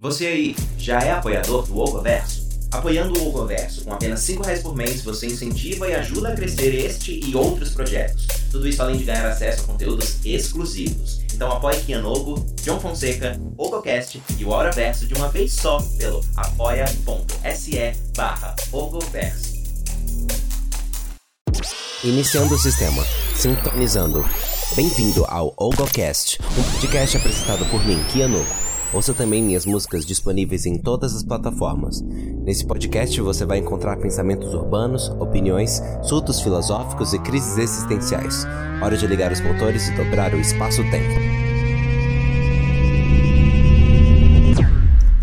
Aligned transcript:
Você 0.00 0.28
aí 0.28 0.56
já 0.78 1.00
é 1.00 1.10
apoiador 1.10 1.66
do 1.66 1.76
Ogoverso? 1.76 2.46
Apoiando 2.70 3.18
o 3.18 3.30
Ogoverso 3.30 3.82
com 3.82 3.92
apenas 3.92 4.20
5 4.20 4.44
reais 4.44 4.62
por 4.62 4.72
mês, 4.72 5.02
você 5.02 5.26
incentiva 5.26 5.88
e 5.88 5.94
ajuda 5.96 6.28
a 6.28 6.36
crescer 6.36 6.72
este 6.72 7.18
e 7.18 7.34
outros 7.34 7.70
projetos. 7.70 8.28
Tudo 8.48 8.68
isso 8.68 8.80
além 8.80 8.98
de 8.98 9.02
ganhar 9.02 9.28
acesso 9.28 9.62
a 9.62 9.66
conteúdos 9.66 10.24
exclusivos. 10.24 11.18
Então 11.34 11.50
apoie 11.50 11.80
Kianogo, 11.80 12.46
John 12.62 12.78
Fonseca, 12.78 13.40
Ogocast 13.56 14.22
e 14.38 14.44
o 14.44 14.54
Auraverso 14.54 15.04
de 15.04 15.14
uma 15.14 15.30
vez 15.30 15.52
só 15.52 15.82
pelo 15.98 16.24
apoia.se 16.36 17.92
barra 18.16 18.54
Ogoverso. 18.70 19.54
Iniciando 22.04 22.54
o 22.54 22.58
sistema. 22.58 23.04
Sintonizando. 23.34 24.24
Bem-vindo 24.76 25.24
ao 25.26 25.52
Ogocast, 25.56 26.38
um 26.56 26.62
podcast 26.70 27.16
apresentado 27.16 27.66
por 27.68 27.84
mim, 27.84 28.00
Kianogo. 28.12 28.67
Ouça 28.92 29.12
também 29.12 29.42
minhas 29.42 29.66
músicas 29.66 30.06
disponíveis 30.06 30.64
em 30.64 30.78
todas 30.78 31.14
as 31.14 31.22
plataformas. 31.22 32.00
Nesse 32.00 32.64
podcast 32.64 33.20
você 33.20 33.44
vai 33.44 33.58
encontrar 33.58 33.98
pensamentos 33.98 34.54
urbanos, 34.54 35.08
opiniões, 35.20 35.82
surtos 36.02 36.40
filosóficos 36.40 37.12
e 37.12 37.18
crises 37.18 37.58
existenciais. 37.58 38.46
Hora 38.82 38.96
de 38.96 39.06
ligar 39.06 39.30
os 39.30 39.40
motores 39.42 39.88
e 39.88 39.92
dobrar 39.92 40.32
o 40.32 40.40
espaço-tempo. 40.40 41.47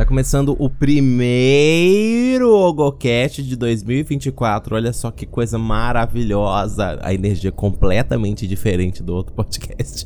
Tá 0.05 0.09
começando 0.09 0.55
o 0.59 0.70
primeiro 0.70 2.55
Ogocast 2.55 3.41
de 3.41 3.55
2024. 3.55 4.76
Olha 4.76 4.94
só 4.94 5.09
que 5.09 5.26
coisa 5.26 5.58
maravilhosa. 5.58 7.00
A 7.02 7.12
energia 7.12 7.52
completamente 7.52 8.46
diferente 8.46 9.02
do 9.02 9.16
outro 9.16 9.34
podcast. 9.34 10.05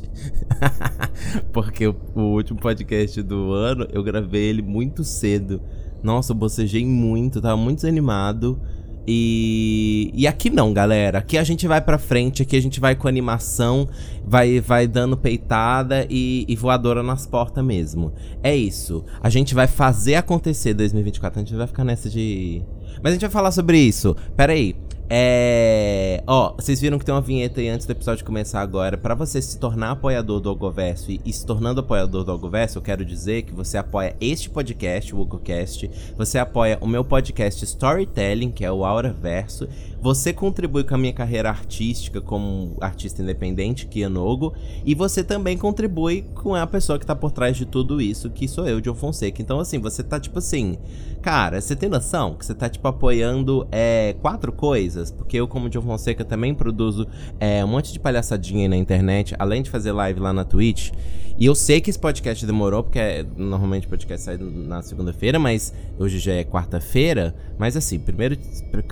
Porque 1.52 1.86
o, 1.86 1.94
o, 2.14 2.20
último 2.32 2.58
podcast 2.58 3.20
do 3.20 3.52
ano 3.52 3.86
eu 3.92 4.02
gravei 4.02 4.48
ele 4.48 4.62
muito 4.62 5.04
cedo. 5.04 5.60
Nossa, 6.02 6.32
eu 6.32 6.36
bocejei 6.36 6.86
muito, 6.86 7.38
tava 7.38 7.58
muito 7.58 7.80
desanimado. 7.80 8.58
E, 9.06 10.10
e 10.14 10.26
aqui 10.26 10.50
não, 10.50 10.72
galera. 10.72 11.18
Aqui 11.18 11.38
a 11.38 11.44
gente 11.44 11.66
vai 11.66 11.80
pra 11.80 11.98
frente, 11.98 12.42
aqui 12.42 12.56
a 12.56 12.62
gente 12.62 12.80
vai 12.80 12.94
com 12.94 13.08
animação, 13.08 13.88
vai, 14.24 14.60
vai 14.60 14.86
dando 14.86 15.16
peitada 15.16 16.06
e, 16.08 16.44
e 16.48 16.56
voadora 16.56 17.02
nas 17.02 17.26
portas 17.26 17.64
mesmo. 17.64 18.12
É 18.42 18.54
isso. 18.54 19.04
A 19.22 19.28
gente 19.28 19.54
vai 19.54 19.66
fazer 19.66 20.14
acontecer 20.14 20.74
2024. 20.74 21.40
A 21.40 21.44
gente 21.44 21.56
vai 21.56 21.66
ficar 21.66 21.84
nessa 21.84 22.08
de. 22.08 22.62
Mas 23.02 23.12
a 23.12 23.14
gente 23.14 23.22
vai 23.22 23.30
falar 23.30 23.50
sobre 23.50 23.78
isso. 23.78 24.16
Pera 24.36 24.52
aí. 24.52 24.76
É. 25.12 26.22
Ó, 26.24 26.54
vocês 26.54 26.80
viram 26.80 26.96
que 26.96 27.04
tem 27.04 27.12
uma 27.12 27.20
vinheta 27.20 27.60
aí 27.60 27.68
antes 27.68 27.84
do 27.84 27.90
episódio 27.90 28.24
começar 28.24 28.60
agora. 28.60 28.96
Para 28.96 29.16
você 29.16 29.42
se 29.42 29.58
tornar 29.58 29.90
apoiador 29.90 30.38
do 30.38 30.48
Ogoverso 30.52 31.10
e, 31.10 31.20
e, 31.24 31.32
se 31.32 31.44
tornando 31.44 31.80
apoiador 31.80 32.22
do 32.22 32.32
Ogoverso, 32.32 32.78
eu 32.78 32.82
quero 32.82 33.04
dizer 33.04 33.42
que 33.42 33.52
você 33.52 33.76
apoia 33.76 34.14
este 34.20 34.48
podcast, 34.48 35.12
o 35.12 35.18
Ogocast. 35.18 35.90
Você 36.16 36.38
apoia 36.38 36.78
o 36.80 36.86
meu 36.86 37.04
podcast 37.04 37.64
Storytelling, 37.64 38.52
que 38.52 38.64
é 38.64 38.70
o 38.70 38.84
Aura 38.84 39.12
Verso. 39.12 39.66
Você 40.00 40.32
contribui 40.32 40.84
com 40.84 40.94
a 40.94 40.98
minha 40.98 41.12
carreira 41.12 41.50
artística 41.50 42.20
como 42.20 42.76
artista 42.80 43.20
independente, 43.20 43.86
Kianogo. 43.86 44.54
E 44.86 44.94
você 44.94 45.24
também 45.24 45.58
contribui 45.58 46.22
com 46.36 46.54
a 46.54 46.66
pessoa 46.68 47.00
que 47.00 47.04
tá 47.04 47.16
por 47.16 47.32
trás 47.32 47.56
de 47.56 47.66
tudo 47.66 48.00
isso, 48.00 48.30
que 48.30 48.46
sou 48.46 48.66
eu, 48.68 48.80
John 48.80 48.94
Fonseca. 48.94 49.42
Então, 49.42 49.58
assim, 49.58 49.80
você 49.80 50.04
tá 50.04 50.20
tipo 50.20 50.38
assim. 50.38 50.78
Cara, 51.20 51.60
você 51.60 51.76
tem 51.76 51.88
noção 51.88 52.34
que 52.34 52.46
você 52.46 52.54
tá, 52.54 52.66
tipo, 52.66 52.88
apoiando 52.88 53.68
é, 53.70 54.14
quatro 54.22 54.50
coisas? 54.50 54.99
Porque 55.08 55.36
eu, 55.36 55.46
como 55.46 55.70
John 55.70 55.82
Fonseca, 55.82 56.24
também 56.24 56.52
produzo 56.52 57.06
é, 57.38 57.64
um 57.64 57.68
monte 57.68 57.92
de 57.92 58.00
palhaçadinha 58.00 58.62
aí 58.62 58.68
na 58.68 58.76
internet, 58.76 59.36
além 59.38 59.62
de 59.62 59.70
fazer 59.70 59.92
live 59.92 60.18
lá 60.18 60.32
na 60.32 60.44
Twitch. 60.44 60.90
E 61.38 61.46
eu 61.46 61.54
sei 61.54 61.80
que 61.80 61.88
esse 61.88 61.98
podcast 61.98 62.44
demorou, 62.44 62.82
porque 62.82 62.98
é, 62.98 63.24
normalmente 63.36 63.86
o 63.86 63.90
podcast 63.90 64.24
sai 64.24 64.36
na 64.36 64.82
segunda-feira, 64.82 65.38
mas 65.38 65.72
hoje 65.98 66.18
já 66.18 66.34
é 66.34 66.44
quarta-feira. 66.44 67.34
Mas 67.56 67.76
assim, 67.76 67.98
primeiro, 67.98 68.36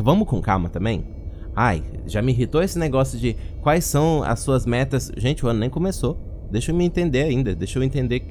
vamos 0.01 0.29
com 0.29 0.41
calma 0.41 0.69
também. 0.69 1.05
Ai, 1.55 1.83
já 2.07 2.23
me 2.23 2.33
irritou 2.33 2.63
esse 2.63 2.79
negócio 2.79 3.19
de 3.19 3.37
quais 3.61 3.85
são 3.85 4.23
as 4.23 4.41
suas 4.41 4.65
metas. 4.65 5.11
Gente, 5.17 5.45
o 5.45 5.49
ano 5.49 5.59
nem 5.59 5.69
começou. 5.69 6.17
Deixa 6.51 6.71
eu 6.71 6.75
me 6.77 6.85
entender 6.85 7.25
ainda. 7.25 7.55
Deixa 7.55 7.79
eu 7.79 7.83
entender 7.83 8.23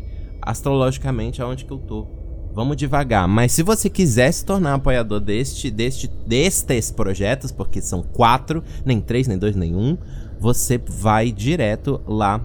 astrologicamente 0.41 1.41
aonde 1.41 1.66
que 1.66 1.71
eu 1.71 1.77
tô. 1.77 2.16
Vamos 2.57 2.75
devagar. 2.75 3.28
Mas 3.28 3.51
se 3.51 3.62
você 3.62 3.88
quiser 3.88 4.31
se 4.31 4.44
tornar 4.44 4.73
apoiador 4.73 5.19
deste, 5.19 5.69
deste, 5.69 6.07
destes 6.07 6.90
projetos, 6.90 7.51
porque 7.51 7.79
são 7.79 8.01
quatro, 8.01 8.63
nem 8.84 9.00
três, 9.00 9.28
nem 9.28 9.38
dois, 9.38 9.56
nem 9.56 9.75
um, 9.75 9.95
você 10.40 10.79
vai 10.79 11.31
direto 11.31 12.01
lá 12.07 12.41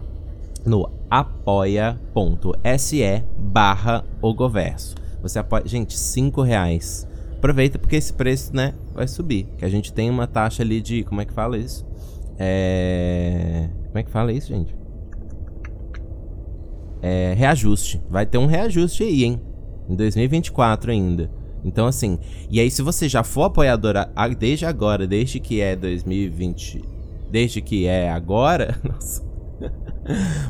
no 0.67 0.87
apoia.se 1.11 2.05
barra 3.39 4.05
ogoverso. 4.21 4.97
Você 5.23 5.39
apoia. 5.39 5.63
Gente, 5.65 5.99
cinco 5.99 6.43
reais. 6.43 7.09
Aproveita 7.39 7.79
porque 7.79 7.97
esse 7.97 8.13
preço, 8.13 8.55
né, 8.55 8.75
vai 8.93 9.09
subir. 9.09 9.49
Que 9.57 9.65
a 9.65 9.69
gente 9.71 9.95
tem 9.95 10.11
uma 10.11 10.27
taxa 10.27 10.63
ali 10.63 10.83
de. 10.83 11.05
Como 11.05 11.23
é 11.23 11.25
que 11.25 11.33
fala 11.33 11.57
isso? 11.57 11.87
É. 12.39 13.71
Como 13.87 13.99
é 13.99 14.03
que 14.03 14.11
fala 14.11 14.31
isso, 14.31 14.49
gente? 14.49 14.77
É. 17.01 17.33
Reajuste. 17.35 17.99
Vai 18.11 18.27
ter 18.27 18.37
um 18.37 18.45
reajuste 18.45 19.05
aí, 19.05 19.25
hein? 19.25 19.41
Em 19.93 19.97
2024 19.97 20.91
ainda. 20.91 21.31
Então, 21.65 21.87
assim, 21.87 22.19
e 22.51 22.59
aí 22.59 22.71
se 22.71 22.83
você 22.83 23.09
já 23.09 23.23
for 23.23 23.45
apoiadora 23.45 24.11
desde 24.39 24.67
agora, 24.67 25.07
desde 25.07 25.39
que 25.39 25.61
é 25.61 25.77
2020, 25.77 26.85
desde 27.31 27.61
que 27.61 27.87
é 27.87 28.11
agora, 28.11 28.79
nossa, 28.83 29.25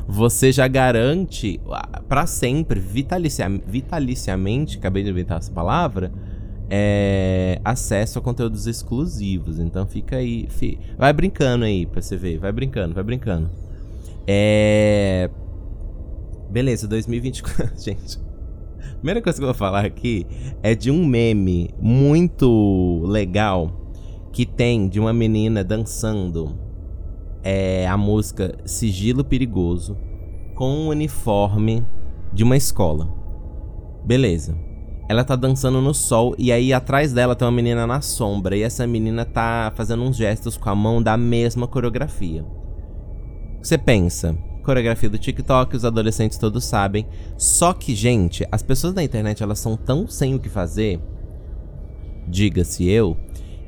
você 0.08 0.50
já 0.50 0.66
garante 0.66 1.60
para 2.08 2.26
sempre, 2.26 2.80
vitalicia, 2.80 3.46
vitaliciamente, 3.66 4.78
acabei 4.78 5.02
de 5.02 5.10
inventar 5.10 5.38
essa 5.38 5.52
palavra, 5.52 6.10
é, 6.70 7.60
acesso 7.62 8.18
a 8.18 8.22
conteúdos 8.22 8.66
exclusivos. 8.66 9.58
Então 9.58 9.86
fica 9.86 10.16
aí, 10.16 10.46
fi, 10.48 10.78
vai 10.96 11.12
brincando 11.12 11.66
aí 11.66 11.84
pra 11.84 12.00
você 12.00 12.16
ver, 12.16 12.38
vai 12.38 12.52
brincando, 12.52 12.94
vai 12.94 13.04
brincando. 13.04 13.50
É. 14.26 15.28
Beleza, 16.50 16.86
2024, 16.86 17.72
gente 17.80 18.21
primeira 18.96 19.20
coisa 19.22 19.38
que 19.38 19.42
eu 19.42 19.48
vou 19.48 19.54
falar 19.54 19.84
aqui 19.84 20.26
é 20.62 20.74
de 20.74 20.90
um 20.90 21.04
meme 21.04 21.70
muito 21.80 23.02
legal 23.04 23.70
que 24.32 24.46
tem 24.46 24.88
de 24.88 24.98
uma 24.98 25.12
menina 25.12 25.62
dançando 25.62 26.58
é, 27.42 27.86
a 27.86 27.96
música 27.96 28.54
Sigilo 28.64 29.24
Perigoso 29.24 29.96
com 30.54 30.68
um 30.68 30.88
uniforme 30.88 31.84
de 32.32 32.42
uma 32.42 32.56
escola. 32.56 33.08
Beleza. 34.04 34.56
Ela 35.08 35.24
tá 35.24 35.36
dançando 35.36 35.80
no 35.80 35.92
sol 35.92 36.34
e 36.38 36.50
aí 36.50 36.72
atrás 36.72 37.12
dela 37.12 37.34
tem 37.34 37.46
uma 37.46 37.52
menina 37.52 37.86
na 37.86 38.00
sombra 38.00 38.56
e 38.56 38.62
essa 38.62 38.86
menina 38.86 39.24
tá 39.24 39.72
fazendo 39.74 40.02
uns 40.02 40.16
gestos 40.16 40.56
com 40.56 40.70
a 40.70 40.74
mão 40.74 41.02
da 41.02 41.16
mesma 41.16 41.66
coreografia. 41.66 42.44
Você 43.60 43.76
pensa, 43.76 44.36
coreografia 44.62 45.10
do 45.10 45.18
TikTok, 45.18 45.76
os 45.76 45.84
adolescentes 45.84 46.38
todos 46.38 46.64
sabem. 46.64 47.06
Só 47.36 47.72
que, 47.72 47.94
gente, 47.94 48.46
as 48.50 48.62
pessoas 48.62 48.94
da 48.94 49.02
internet 49.02 49.42
elas 49.42 49.58
são 49.58 49.76
tão 49.76 50.06
sem 50.06 50.34
o 50.34 50.38
que 50.38 50.48
fazer, 50.48 51.00
diga-se 52.26 52.88
eu, 52.88 53.16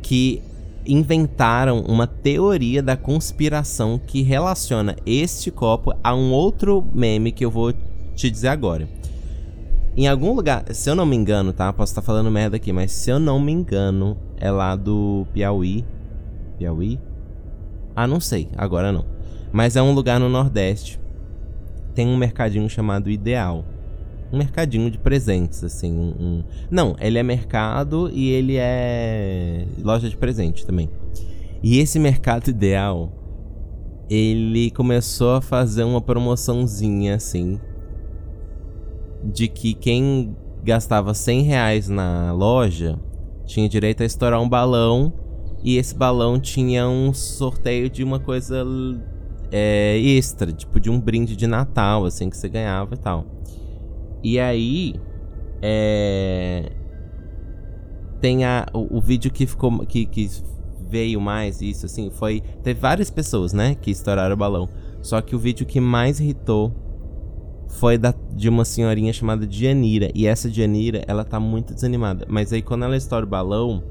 que 0.03 0.43
inventaram 0.87 1.81
uma 1.81 2.07
teoria 2.07 2.83
da 2.83 2.97
conspiração 2.97 3.99
que 3.99 4.23
relaciona 4.23 4.97
este 5.07 5.51
copo 5.51 5.95
a 6.03 6.15
um 6.15 6.33
outro 6.33 6.87
meme 6.93 7.33
que 7.33 7.45
eu 7.45 7.51
vou 7.51 7.73
te 8.15 8.31
dizer 8.31 8.49
agora. 8.49 8.89
Em 9.97 10.09
algum 10.09 10.35
lugar, 10.35 10.65
se 10.75 10.91
eu 10.91 10.95
não 10.95 11.07
me 11.07 11.17
engano, 11.17 11.53
tá? 11.53 11.73
Posso 11.73 11.93
estar 11.93 12.03
falando 12.03 12.31
merda 12.31 12.57
aqui, 12.57 12.73
mas 12.73 12.91
se 12.91 13.11
eu 13.11 13.19
não 13.19 13.39
me 13.39 13.53
engano, 13.53 14.17
é 14.37 14.51
lá 14.51 14.75
do 14.75 15.25
Piauí. 15.33 15.85
Piauí? 16.59 16.99
Ah, 17.95 18.07
não 18.07 18.19
sei, 18.19 18.49
agora 18.57 18.91
não. 18.91 19.14
Mas 19.55 19.77
é 19.77 19.83
um 19.83 19.93
lugar 19.93 20.19
no 20.19 20.29
Nordeste. 20.29 21.01
Tem 21.95 22.09
um 22.09 22.17
mercadinho 22.17 22.69
chamado 22.69 23.09
Ideal. 23.09 23.65
Um 24.33 24.39
mercadinho 24.39 24.91
de 24.91 24.99
presentes, 24.99 25.63
assim. 25.63 25.97
Um, 25.97 26.15
um... 26.19 26.45
Não, 26.69 26.97
ele 26.99 27.21
é 27.21 27.23
mercado 27.23 28.11
e 28.13 28.31
ele 28.31 28.57
é 28.59 29.65
loja 29.81 30.11
de 30.11 30.17
presente 30.17 30.67
também. 30.67 30.91
E 31.63 31.79
esse 31.79 32.01
mercado 32.01 32.49
ideal, 32.49 33.13
ele 34.11 34.73
começou 34.73 35.37
a 35.37 35.41
fazer 35.41 35.85
uma 35.85 36.01
promoçãozinha, 36.01 37.15
assim. 37.15 37.61
De 39.23 39.47
que 39.47 39.73
quem 39.73 40.35
gastava 40.65 41.15
100 41.15 41.43
reais 41.43 41.89
na 41.89 42.33
loja 42.33 42.99
tinha 43.47 43.69
direito 43.69 44.03
a 44.03 44.07
estourar 44.07 44.43
um 44.43 44.49
balão. 44.49 45.13
E 45.63 45.77
esse 45.77 45.95
balão 45.95 46.41
tinha 46.41 46.89
um 46.89 47.15
sorteio 47.15 47.89
de 47.89 48.03
uma 48.03 48.19
coisa 48.19 48.65
é, 49.51 49.99
extra, 49.99 50.53
tipo 50.53 50.79
de 50.81 50.91
um 50.91 51.01
brinde 51.01 51.37
de 51.37 51.47
Natal, 51.47 52.05
assim, 52.05 52.29
que 52.31 52.37
você 52.37 52.49
ganhava 52.49 52.95
e 52.95 52.99
tal. 52.99 53.27
E 54.23 54.39
aí, 54.39 54.95
é, 55.61 56.73
tem 58.21 58.45
a, 58.45 58.67
o, 58.73 58.99
o, 58.99 59.01
vídeo 59.01 59.31
que 59.31 59.47
ficou, 59.47 59.81
que, 59.87 60.07
que 60.07 60.31
veio 60.89 61.21
mais 61.21 61.61
isso, 61.61 61.87
assim, 61.87 62.11
foi, 62.11 62.43
teve 62.63 62.81
várias 62.81 63.11
pessoas, 63.11 63.53
né, 63.53 63.75
que 63.75 63.91
estouraram 63.91 64.35
o 64.35 64.39
balão. 64.39 64.69
Só 65.03 65.21
que 65.21 65.37
o 65.37 65.39
vídeo 65.39 65.67
que 65.67 65.81
mais 65.81 66.21
irritou 66.21 66.73
foi 67.69 67.99
da, 67.99 68.15
de 68.33 68.49
uma 68.49 68.65
senhorinha 68.65 69.13
chamada 69.13 69.47
Dianira. 69.47 70.11
E 70.15 70.27
essa 70.27 70.49
Dianira, 70.49 71.05
ela 71.07 71.25
tá 71.25 71.39
muito 71.39 71.75
desanimada. 71.75 72.27
Mas 72.29 72.53
aí 72.53 72.63
quando 72.63 72.85
ela 72.85 72.97
estoura 72.97 73.27
o 73.27 73.29
balão. 73.29 73.83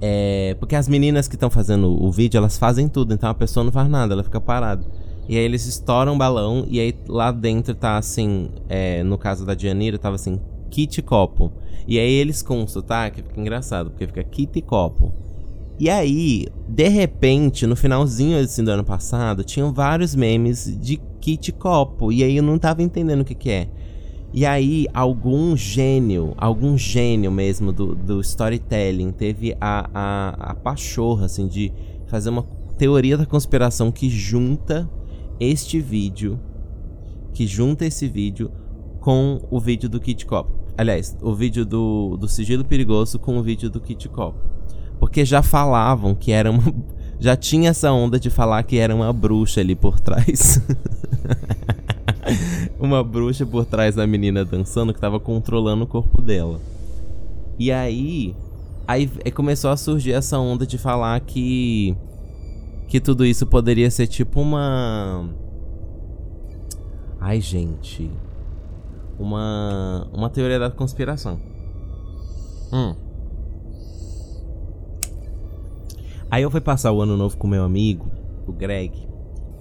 É. 0.00 0.56
Porque 0.58 0.76
as 0.76 0.88
meninas 0.88 1.28
que 1.28 1.36
estão 1.36 1.50
fazendo 1.50 1.90
o 2.02 2.10
vídeo, 2.10 2.38
elas 2.38 2.58
fazem 2.58 2.88
tudo. 2.88 3.14
Então 3.14 3.28
a 3.28 3.34
pessoa 3.34 3.64
não 3.64 3.72
faz 3.72 3.88
nada, 3.88 4.14
ela 4.14 4.24
fica 4.24 4.40
parada. 4.40 4.84
E 5.28 5.36
aí 5.36 5.44
eles 5.44 5.66
estouram 5.66 6.14
o 6.14 6.18
balão. 6.18 6.66
E 6.68 6.80
aí 6.80 6.94
lá 7.08 7.30
dentro 7.30 7.74
tá 7.74 7.98
assim. 7.98 8.48
É, 8.68 9.02
no 9.02 9.18
caso 9.18 9.44
da 9.44 9.54
Dianira, 9.54 9.98
tava 9.98 10.16
assim: 10.16 10.40
kit 10.70 11.00
copo. 11.02 11.52
E 11.86 11.98
aí 11.98 12.12
eles 12.12 12.42
com 12.42 12.66
sotaque, 12.66 13.22
fica 13.22 13.40
engraçado, 13.40 13.90
porque 13.90 14.06
fica 14.06 14.22
kit 14.22 14.60
copo. 14.62 15.12
E 15.80 15.88
aí, 15.88 16.46
de 16.68 16.88
repente, 16.88 17.66
no 17.66 17.76
finalzinho 17.76 18.38
assim, 18.38 18.64
do 18.64 18.70
ano 18.70 18.84
passado, 18.84 19.44
tinham 19.44 19.72
vários 19.72 20.14
memes 20.14 20.76
de 20.80 21.00
kit 21.20 21.52
copo. 21.52 22.12
E 22.12 22.24
aí 22.24 22.36
eu 22.36 22.42
não 22.42 22.58
tava 22.58 22.82
entendendo 22.82 23.20
o 23.20 23.24
que 23.24 23.34
que 23.34 23.50
é. 23.50 23.68
E 24.32 24.44
aí, 24.44 24.86
algum 24.92 25.56
gênio, 25.56 26.34
algum 26.36 26.76
gênio 26.76 27.30
mesmo 27.32 27.72
do, 27.72 27.94
do 27.94 28.20
storytelling 28.20 29.10
teve 29.10 29.56
a, 29.60 29.88
a, 29.92 30.50
a 30.50 30.54
pachorra, 30.54 31.24
assim, 31.24 31.46
de 31.46 31.72
fazer 32.06 32.28
uma 32.28 32.42
teoria 32.76 33.16
da 33.16 33.24
conspiração 33.24 33.90
que 33.90 34.08
junta 34.10 34.88
este 35.40 35.80
vídeo, 35.80 36.38
que 37.32 37.46
junta 37.46 37.86
esse 37.86 38.06
vídeo 38.06 38.50
com 39.00 39.40
o 39.50 39.58
vídeo 39.58 39.88
do 39.88 39.98
Kit 39.98 40.26
Copo. 40.26 40.52
Aliás, 40.76 41.16
o 41.22 41.34
vídeo 41.34 41.64
do, 41.64 42.16
do 42.16 42.28
Sigilo 42.28 42.64
Perigoso 42.64 43.18
com 43.18 43.38
o 43.38 43.42
vídeo 43.42 43.70
do 43.70 43.80
Kit 43.80 44.08
Copo. 44.08 44.38
Porque 45.00 45.24
já 45.24 45.42
falavam 45.42 46.14
que 46.14 46.32
era 46.32 46.50
uma. 46.50 46.62
Já 47.20 47.34
tinha 47.36 47.70
essa 47.70 47.90
onda 47.90 48.16
de 48.20 48.30
falar 48.30 48.62
que 48.62 48.78
era 48.78 48.94
uma 48.94 49.12
bruxa 49.12 49.60
ali 49.60 49.74
por 49.74 49.98
trás. 49.98 50.62
uma 52.78 53.02
bruxa 53.02 53.44
por 53.44 53.64
trás 53.64 53.94
da 53.94 54.06
menina 54.06 54.44
dançando 54.44 54.94
que 54.94 55.00
tava 55.00 55.18
controlando 55.18 55.84
o 55.84 55.86
corpo 55.86 56.22
dela. 56.22 56.60
E 57.58 57.72
aí. 57.72 58.34
Aí 58.86 59.06
começou 59.32 59.70
a 59.70 59.76
surgir 59.76 60.12
essa 60.12 60.38
onda 60.38 60.66
de 60.66 60.78
falar 60.78 61.18
que. 61.20 61.96
Que 62.86 63.00
tudo 63.00 63.26
isso 63.26 63.46
poderia 63.46 63.90
ser 63.90 64.06
tipo 64.06 64.40
uma. 64.40 65.28
Ai, 67.20 67.40
gente. 67.40 68.10
Uma. 69.18 70.08
Uma 70.12 70.30
teoria 70.30 70.58
da 70.58 70.70
conspiração. 70.70 71.38
Hum. 72.72 72.94
Aí 76.30 76.42
eu 76.42 76.50
fui 76.50 76.60
passar 76.60 76.92
o 76.92 77.00
ano 77.00 77.16
novo 77.16 77.36
com 77.36 77.46
meu 77.46 77.64
amigo, 77.64 78.10
o 78.46 78.52
Greg. 78.52 79.07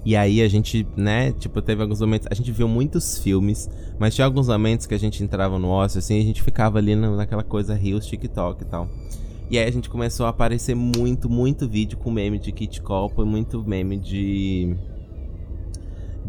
E 0.08 0.16
aí 0.16 0.42
a 0.42 0.48
gente, 0.48 0.88
né, 0.96 1.34
tipo, 1.34 1.62
teve 1.62 1.82
alguns 1.82 2.00
momentos. 2.00 2.30
A 2.32 2.34
gente 2.34 2.50
viu 2.50 2.66
muitos 2.66 3.18
filmes, 3.18 3.70
mas 4.00 4.16
tinha 4.16 4.24
alguns 4.24 4.48
momentos 4.48 4.86
que 4.86 4.94
a 4.94 4.98
gente 4.98 5.22
entrava 5.22 5.60
no 5.60 5.68
ócio, 5.68 6.00
assim, 6.00 6.16
e 6.16 6.22
a 6.22 6.24
gente 6.24 6.42
ficava 6.42 6.78
ali 6.78 6.96
naquela 6.96 7.44
coisa 7.44 7.76
rios, 7.76 8.06
TikTok 8.06 8.64
e 8.64 8.66
tal. 8.66 8.88
E 9.52 9.60
aí 9.60 9.68
a 9.68 9.70
gente 9.70 9.90
começou 9.90 10.26
a 10.26 10.30
aparecer 10.30 10.76
muito, 10.76 11.30
muito 11.30 11.68
vídeo 11.68 11.98
com 11.98 12.10
meme 12.10 12.40
de 12.40 12.54
Kit 12.54 12.82
Copa 12.82 13.26
muito 13.26 13.62
meme 13.68 13.98
de. 13.98 14.78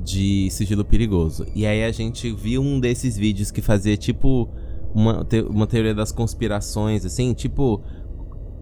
de 0.05 0.51
sigilo 0.51 0.85
perigoso. 0.85 1.47
E 1.55 1.65
aí 1.65 1.85
a 1.85 1.93
gente 1.93 2.33
viu 2.33 2.61
um 2.61 2.81
desses 2.81 3.17
vídeos 3.17 3.53
que 3.53 3.63
fazia 3.63 3.97
tipo. 3.97 4.49
Uma, 4.93 5.25
te 5.25 5.41
uma 5.43 5.69
teoria 5.69 5.95
das 5.95 6.11
conspirações, 6.11 7.05
assim, 7.05 7.33
tipo 7.33 7.81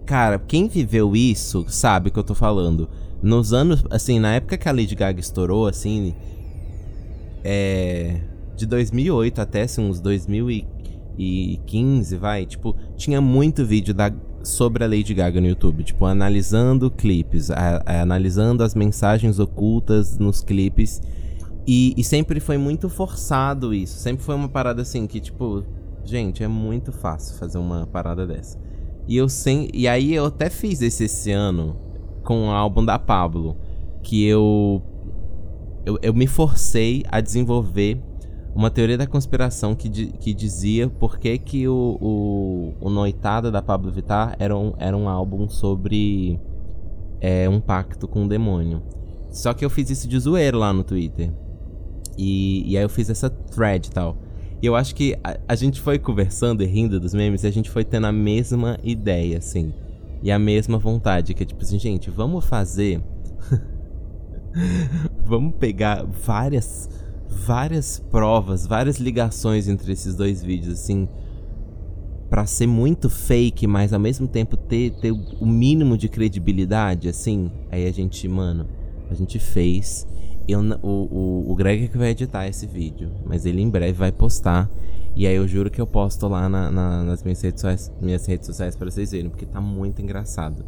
Cara, 0.07 0.39
quem 0.39 0.69
viveu 0.69 1.17
isso 1.17 1.65
sabe 1.67 2.07
o 2.07 2.11
que 2.13 2.17
eu 2.17 2.23
tô 2.23 2.33
falando. 2.33 2.89
Nos 3.21 3.53
anos, 3.53 3.83
assim, 3.89 4.19
na 4.19 4.35
época 4.35 4.57
que 4.57 4.69
a 4.69 4.71
Lady 4.71 4.95
Gaga 4.95 5.19
estourou, 5.19 5.67
assim, 5.67 6.13
é. 7.43 8.21
De 8.55 8.65
2008 8.65 9.39
até 9.39 9.63
assim, 9.63 9.81
uns 9.81 9.99
2015, 9.99 12.17
vai, 12.17 12.45
tipo, 12.45 12.75
tinha 12.95 13.21
muito 13.21 13.63
vídeo 13.63 13.93
da, 13.93 14.11
sobre 14.43 14.83
a 14.83 14.87
Lady 14.87 15.13
Gaga 15.13 15.39
no 15.39 15.47
YouTube, 15.47 15.83
tipo, 15.83 16.05
analisando 16.05 16.89
clipes, 16.89 17.51
a, 17.51 17.83
a, 17.85 18.01
analisando 18.01 18.63
as 18.63 18.73
mensagens 18.73 19.37
ocultas 19.39 20.17
nos 20.17 20.41
clipes. 20.41 21.01
E, 21.67 21.93
e 21.95 22.03
sempre 22.03 22.39
foi 22.39 22.57
muito 22.57 22.89
forçado 22.89 23.73
isso. 23.73 23.99
Sempre 23.99 24.23
foi 24.23 24.35
uma 24.35 24.49
parada 24.49 24.81
assim 24.81 25.05
que, 25.05 25.19
tipo, 25.19 25.63
gente, 26.03 26.43
é 26.43 26.47
muito 26.47 26.91
fácil 26.91 27.37
fazer 27.37 27.59
uma 27.59 27.85
parada 27.85 28.25
dessa. 28.25 28.57
E 29.07 29.15
eu 29.15 29.29
sem, 29.29 29.69
e 29.73 29.87
aí 29.87 30.13
eu 30.13 30.25
até 30.25 30.49
fiz 30.49 30.81
esse 30.81 31.05
esse 31.05 31.31
ano 31.31 31.86
com 32.27 32.49
o 32.49 32.51
álbum 32.51 32.83
da 32.83 32.99
Pablo, 32.99 33.55
que 34.03 34.25
eu 34.25 34.81
eu, 35.85 35.97
eu 36.01 36.13
me 36.13 36.27
forcei 36.27 37.01
a 37.07 37.21
desenvolver 37.21 37.97
uma 38.53 38.69
teoria 38.69 38.97
da 38.97 39.07
conspiração 39.07 39.73
que, 39.73 39.87
que 39.89 40.33
dizia 40.33 40.89
por 40.89 41.19
que, 41.19 41.37
que 41.37 41.69
o, 41.69 41.97
o, 42.01 42.73
o 42.81 42.89
Noitada 42.89 43.49
da 43.49 43.61
Pablo 43.61 43.89
Vittar 43.89 44.35
era 44.39 44.57
um, 44.57 44.73
era 44.77 44.97
um 44.97 45.07
álbum 45.07 45.47
sobre 45.47 46.37
é, 47.21 47.47
um 47.47 47.61
pacto 47.61 48.09
com 48.09 48.25
o 48.25 48.27
demônio. 48.27 48.83
Só 49.31 49.53
que 49.53 49.63
eu 49.63 49.69
fiz 49.69 49.89
isso 49.89 50.05
de 50.05 50.19
zoeiro 50.19 50.57
lá 50.57 50.73
no 50.73 50.83
Twitter. 50.83 51.31
E, 52.17 52.69
e 52.69 52.75
aí 52.75 52.83
eu 52.83 52.89
fiz 52.89 53.09
essa 53.09 53.29
thread 53.29 53.87
e 53.87 53.91
tal. 53.91 54.17
E 54.61 54.65
eu 54.65 54.75
acho 54.75 54.93
que 54.93 55.17
a, 55.23 55.37
a, 55.47 55.55
gente 55.55 55.79
foi 55.79 55.97
conversando 55.97 56.61
e 56.61 56.65
rindo 56.65 56.99
dos 56.99 57.13
memes 57.13 57.43
e 57.43 57.47
a 57.47 57.51
gente 57.51 57.69
foi 57.69 57.85
tendo 57.85 58.07
a 58.07 58.11
mesma 58.11 58.77
ideia, 58.83 59.37
assim. 59.37 59.71
E 60.21 60.31
a 60.31 60.39
mesma 60.39 60.77
vontade, 60.77 61.33
que 61.33 61.43
é 61.43 61.45
tipo 61.45 61.61
assim, 61.61 61.77
gente, 61.77 62.09
vamos 62.09 62.45
fazer. 62.45 63.01
vamos 65.25 65.55
pegar 65.55 66.05
várias. 66.05 66.89
Várias 67.29 67.99
provas, 67.99 68.65
várias 68.65 68.97
ligações 68.99 69.67
entre 69.67 69.91
esses 69.91 70.15
dois 70.15 70.41
vídeos, 70.41 70.79
assim. 70.79 71.07
Pra 72.29 72.45
ser 72.45 72.67
muito 72.67 73.09
fake, 73.09 73.67
mas 73.67 73.93
ao 73.93 73.99
mesmo 73.99 74.27
tempo 74.27 74.57
ter, 74.57 74.91
ter 74.91 75.11
o 75.11 75.45
mínimo 75.45 75.97
de 75.97 76.09
credibilidade, 76.09 77.07
assim. 77.07 77.51
Aí 77.71 77.85
a 77.85 77.91
gente, 77.91 78.27
mano, 78.27 78.67
a 79.09 79.13
gente 79.13 79.39
fez. 79.39 80.07
Eu, 80.47 80.61
o, 80.81 80.87
o, 80.87 81.51
o 81.51 81.55
Greg 81.55 81.85
é 81.85 81.87
que 81.87 81.97
vai 81.97 82.09
editar 82.09 82.47
esse 82.47 82.65
vídeo, 82.65 83.11
mas 83.25 83.45
ele 83.45 83.61
em 83.61 83.69
breve 83.69 83.93
vai 83.93 84.11
postar. 84.11 84.69
E 85.17 85.25
aí 85.25 85.35
eu 85.35 85.47
juro 85.47 85.71
que 85.71 85.81
eu 85.81 85.87
posto 85.87 86.27
lá 86.27 86.47
na, 86.47 86.69
na, 86.69 87.03
nas 87.03 87.23
minhas 87.23 87.41
redes 87.41 87.61
sociais, 87.61 87.91
minhas 87.99 88.23
redes 88.27 88.45
sociais 88.45 88.75
para 88.75 88.87
vocês 88.87 89.09
verem, 89.09 89.31
porque 89.31 89.47
tá 89.47 89.59
muito 89.59 89.99
engraçado. 89.99 90.63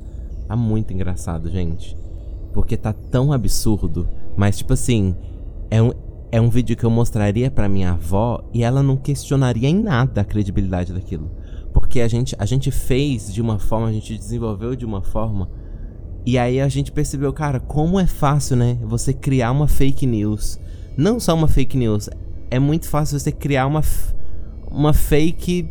Tá 0.48 0.56
muito 0.56 0.92
engraçado, 0.92 1.52
gente. 1.52 1.96
Porque 2.52 2.76
tá 2.76 2.92
tão 2.92 3.32
absurdo, 3.32 4.10
mas 4.36 4.58
tipo 4.58 4.74
assim, 4.74 5.16
é 5.70 5.80
um, 5.80 5.92
é 6.32 6.42
um 6.42 6.50
vídeo 6.50 6.76
que 6.76 6.84
eu 6.84 6.90
mostraria 6.90 7.52
para 7.52 7.70
minha 7.70 7.92
avó 7.92 8.44
e 8.52 8.64
ela 8.64 8.82
não 8.82 8.98
questionaria 8.98 9.70
em 9.70 9.84
nada 9.84 10.22
a 10.22 10.26
credibilidade 10.26 10.94
daquilo. 10.94 11.30
Porque 11.72 12.02
a 12.02 12.08
gente, 12.08 12.36
a 12.40 12.46
gente 12.48 12.72
fez 12.72 13.32
de 13.32 13.44
uma 13.44 13.60
forma, 13.60 13.86
a 13.86 13.92
gente 13.92 14.18
desenvolveu 14.18 14.76
de 14.76 14.84
uma 14.84 15.04
forma 15.04 15.48
e 16.26 16.40
aí 16.40 16.60
a 16.60 16.68
gente 16.68 16.92
percebeu, 16.92 17.32
cara, 17.32 17.60
como 17.60 18.00
é 18.00 18.08
fácil, 18.08 18.56
né? 18.56 18.80
Você 18.82 19.14
criar 19.14 19.52
uma 19.52 19.68
fake 19.68 20.08
news. 20.08 20.60
Não 20.98 21.20
só 21.20 21.36
uma 21.36 21.48
fake 21.48 21.78
news, 21.78 22.10
é 22.50 22.58
muito 22.58 22.90
fácil 22.90 23.20
você 23.20 23.32
criar 23.32 23.68
uma, 23.68 23.84
uma 24.72 24.94
fake 24.94 25.70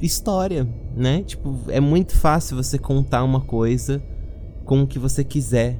história, 0.00 0.66
né? 0.94 1.22
Tipo, 1.22 1.58
é 1.68 1.80
muito 1.80 2.16
fácil 2.16 2.56
você 2.56 2.78
contar 2.78 3.22
uma 3.24 3.40
coisa 3.40 4.02
com 4.64 4.82
o 4.82 4.86
que 4.86 4.98
você 4.98 5.22
quiser, 5.22 5.78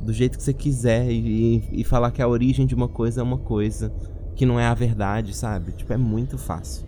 do 0.00 0.12
jeito 0.12 0.36
que 0.36 0.42
você 0.42 0.52
quiser, 0.52 1.10
e, 1.10 1.62
e 1.72 1.84
falar 1.84 2.10
que 2.10 2.22
a 2.22 2.28
origem 2.28 2.66
de 2.66 2.74
uma 2.74 2.88
coisa 2.88 3.20
é 3.20 3.24
uma 3.24 3.38
coisa 3.38 3.92
que 4.34 4.44
não 4.44 4.58
é 4.58 4.66
a 4.66 4.74
verdade, 4.74 5.34
sabe? 5.34 5.72
Tipo, 5.72 5.92
é 5.92 5.96
muito 5.96 6.38
fácil. 6.38 6.86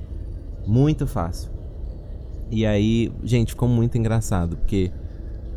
Muito 0.66 1.06
fácil. 1.06 1.50
E 2.50 2.64
aí, 2.64 3.12
gente, 3.22 3.50
ficou 3.50 3.68
muito 3.68 3.96
engraçado, 3.96 4.56
porque 4.56 4.90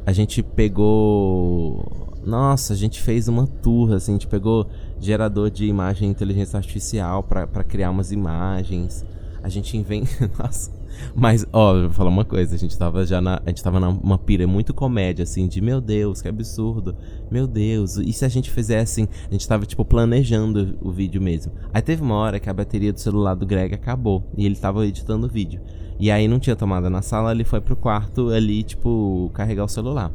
a 0.06 0.12
gente 0.12 0.42
pegou. 0.42 2.08
Nossa, 2.26 2.74
a 2.74 2.76
gente 2.76 3.02
fez 3.02 3.28
uma 3.28 3.48
tour, 3.48 3.94
assim, 3.94 4.12
a 4.12 4.16
gente 4.16 4.28
pegou 4.28 4.68
gerador 5.00 5.50
de 5.50 5.66
imagem 5.66 6.10
inteligência 6.10 6.58
artificial 6.58 7.24
para 7.24 7.64
criar 7.64 7.90
umas 7.90 8.12
imagens. 8.12 9.06
A 9.48 9.50
gente 9.50 9.78
inventa. 9.78 10.30
Nossa. 10.38 10.70
Mas, 11.16 11.46
ó, 11.54 11.80
vou 11.80 11.92
falar 11.92 12.10
uma 12.10 12.26
coisa, 12.26 12.54
a 12.54 12.58
gente 12.58 12.78
tava 12.78 13.06
já 13.06 13.22
na. 13.22 13.42
A 13.46 13.50
gente 13.50 13.64
tava 13.64 13.80
numa 13.80 14.18
pira 14.18 14.46
muito 14.46 14.74
comédia, 14.74 15.24
assim, 15.24 15.48
de 15.48 15.62
meu 15.62 15.80
Deus, 15.80 16.22
que 16.22 16.28
absurdo. 16.28 16.98
Meu 17.32 17.48
Deus, 17.48 17.96
e 17.96 18.12
se 18.12 18.26
a 18.26 18.28
gente 18.28 18.52
fizesse 18.52 19.04
assim? 19.04 19.10
A 19.26 19.32
gente 19.32 19.48
tava, 19.48 19.66
tipo, 19.66 19.86
planejando 19.86 20.78
o 20.82 20.92
vídeo 20.92 21.22
mesmo. 21.22 21.54
Aí 21.74 21.82
teve 21.82 22.02
uma 22.02 22.16
hora 22.16 22.42
que 22.42 22.50
a 22.50 22.54
bateria 22.54 22.92
do 22.92 23.00
celular 23.00 23.36
do 23.36 23.46
Greg 23.46 23.74
acabou. 23.74 24.30
E 24.36 24.46
ele 24.46 24.58
tava 24.58 24.86
editando 24.86 25.28
o 25.28 25.30
vídeo. 25.30 25.62
E 25.98 26.12
aí 26.12 26.28
não 26.28 26.40
tinha 26.40 26.56
tomada 26.56 26.90
na 26.90 27.02
sala, 27.02 27.32
ele 27.32 27.46
foi 27.46 27.62
pro 27.62 27.78
quarto 27.78 28.32
ali, 28.32 28.64
tipo, 28.64 29.32
carregar 29.34 29.64
o 29.64 29.70
celular. 29.70 30.12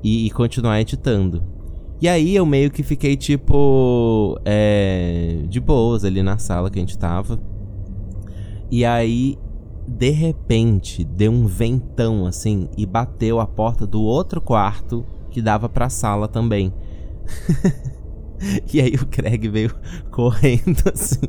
E, 0.00 0.28
e 0.28 0.30
continuar 0.30 0.80
editando. 0.80 1.42
E 2.00 2.08
aí 2.08 2.36
eu 2.36 2.46
meio 2.46 2.70
que 2.70 2.84
fiquei, 2.84 3.16
tipo, 3.16 4.38
é, 4.44 5.42
de 5.48 5.58
boas 5.58 6.04
ali 6.04 6.22
na 6.22 6.38
sala 6.38 6.70
que 6.70 6.78
a 6.78 6.82
gente 6.82 6.96
tava. 6.96 7.57
E 8.70 8.84
aí, 8.84 9.38
de 9.86 10.10
repente, 10.10 11.04
deu 11.04 11.32
um 11.32 11.46
ventão 11.46 12.26
assim 12.26 12.68
e 12.76 12.84
bateu 12.84 13.40
a 13.40 13.46
porta 13.46 13.86
do 13.86 14.02
outro 14.02 14.40
quarto 14.40 15.04
que 15.30 15.42
dava 15.42 15.68
pra 15.68 15.88
sala 15.88 16.28
também. 16.28 16.72
E 18.72 18.80
aí 18.80 18.94
o 18.94 19.06
Craig 19.06 19.48
veio 19.48 19.74
correndo 20.10 20.82
assim. 20.92 21.26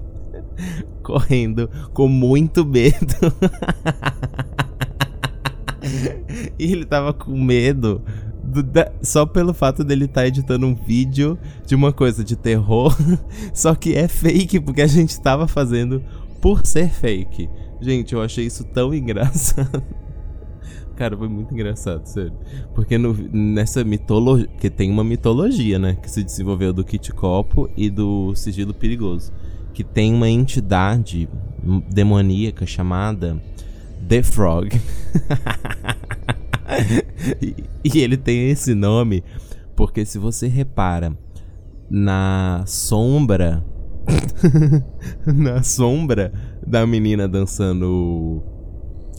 Correndo 1.02 1.70
com 1.94 2.08
muito 2.08 2.66
medo. 2.66 3.16
e 6.60 6.72
ele 6.72 6.86
tava 6.86 7.14
com 7.14 7.32
medo 7.32 8.04
do, 8.44 8.62
da, 8.62 8.92
só 9.02 9.26
pelo 9.26 9.54
fato 9.54 9.84
dele 9.84 10.06
estar 10.06 10.22
tá 10.22 10.28
editando 10.28 10.66
um 10.68 10.76
vídeo 10.76 11.38
de 11.66 11.76
uma 11.76 11.92
coisa 11.94 12.24
de 12.24 12.36
terror, 12.36 12.96
só 13.54 13.74
que 13.74 13.96
é 13.96 14.08
fake 14.08 14.60
porque 14.60 14.82
a 14.82 14.88
gente 14.88 15.20
tava 15.22 15.48
fazendo 15.48 16.04
por 16.42 16.66
ser 16.66 16.90
fake. 16.90 17.50
Gente, 17.82 18.14
eu 18.14 18.22
achei 18.22 18.46
isso 18.46 18.64
tão 18.64 18.92
engraçado. 18.94 19.84
Cara, 20.96 21.18
foi 21.18 21.30
muito 21.30 21.54
engraçado, 21.54 22.06
sério. 22.06 22.34
Porque 22.76 22.98
no, 22.98 23.14
nessa 23.32 23.84
mitologia. 23.84 24.48
Que 24.60 24.70
tem 24.70 24.92
uma 24.92 25.04
mitologia, 25.04 25.80
né? 25.80 25.96
Que 25.96 26.12
se 26.12 26.24
desenvolveu 26.24 26.74
do 26.74 26.84
Kit 26.84 27.14
Copo 27.14 27.70
e 27.78 27.90
do 27.90 28.36
Sigilo 28.36 28.74
Perigoso. 28.74 29.32
Que 29.74 29.84
tem 29.84 30.14
uma 30.14 30.30
entidade 30.30 31.30
demoníaca 31.90 32.66
chamada 32.66 33.42
The 34.08 34.24
Frog. 34.24 34.70
e, 37.42 37.56
e 37.84 38.00
ele 38.00 38.18
tem 38.18 38.50
esse 38.50 38.76
nome 38.76 39.24
porque 39.80 40.06
se 40.06 40.20
você 40.20 40.48
repara 40.48 41.18
na 41.90 42.66
sombra. 42.68 43.64
na 45.26 45.64
sombra 45.64 46.32
da 46.66 46.86
menina 46.86 47.28
dançando 47.28 48.42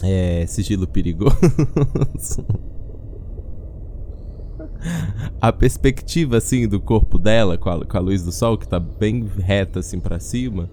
é, 0.02 0.44
sigilo 0.46 0.86
perigoso. 0.86 1.36
a 5.40 5.52
perspectiva 5.52 6.38
assim 6.38 6.66
do 6.66 6.80
corpo 6.80 7.18
dela 7.18 7.58
com 7.58 7.68
a, 7.68 7.84
com 7.84 7.96
a 7.96 8.00
luz 8.00 8.22
do 8.22 8.32
sol 8.32 8.56
que 8.56 8.66
tá 8.66 8.80
bem 8.80 9.26
reta 9.38 9.80
assim 9.80 10.00
para 10.00 10.18
cima 10.18 10.70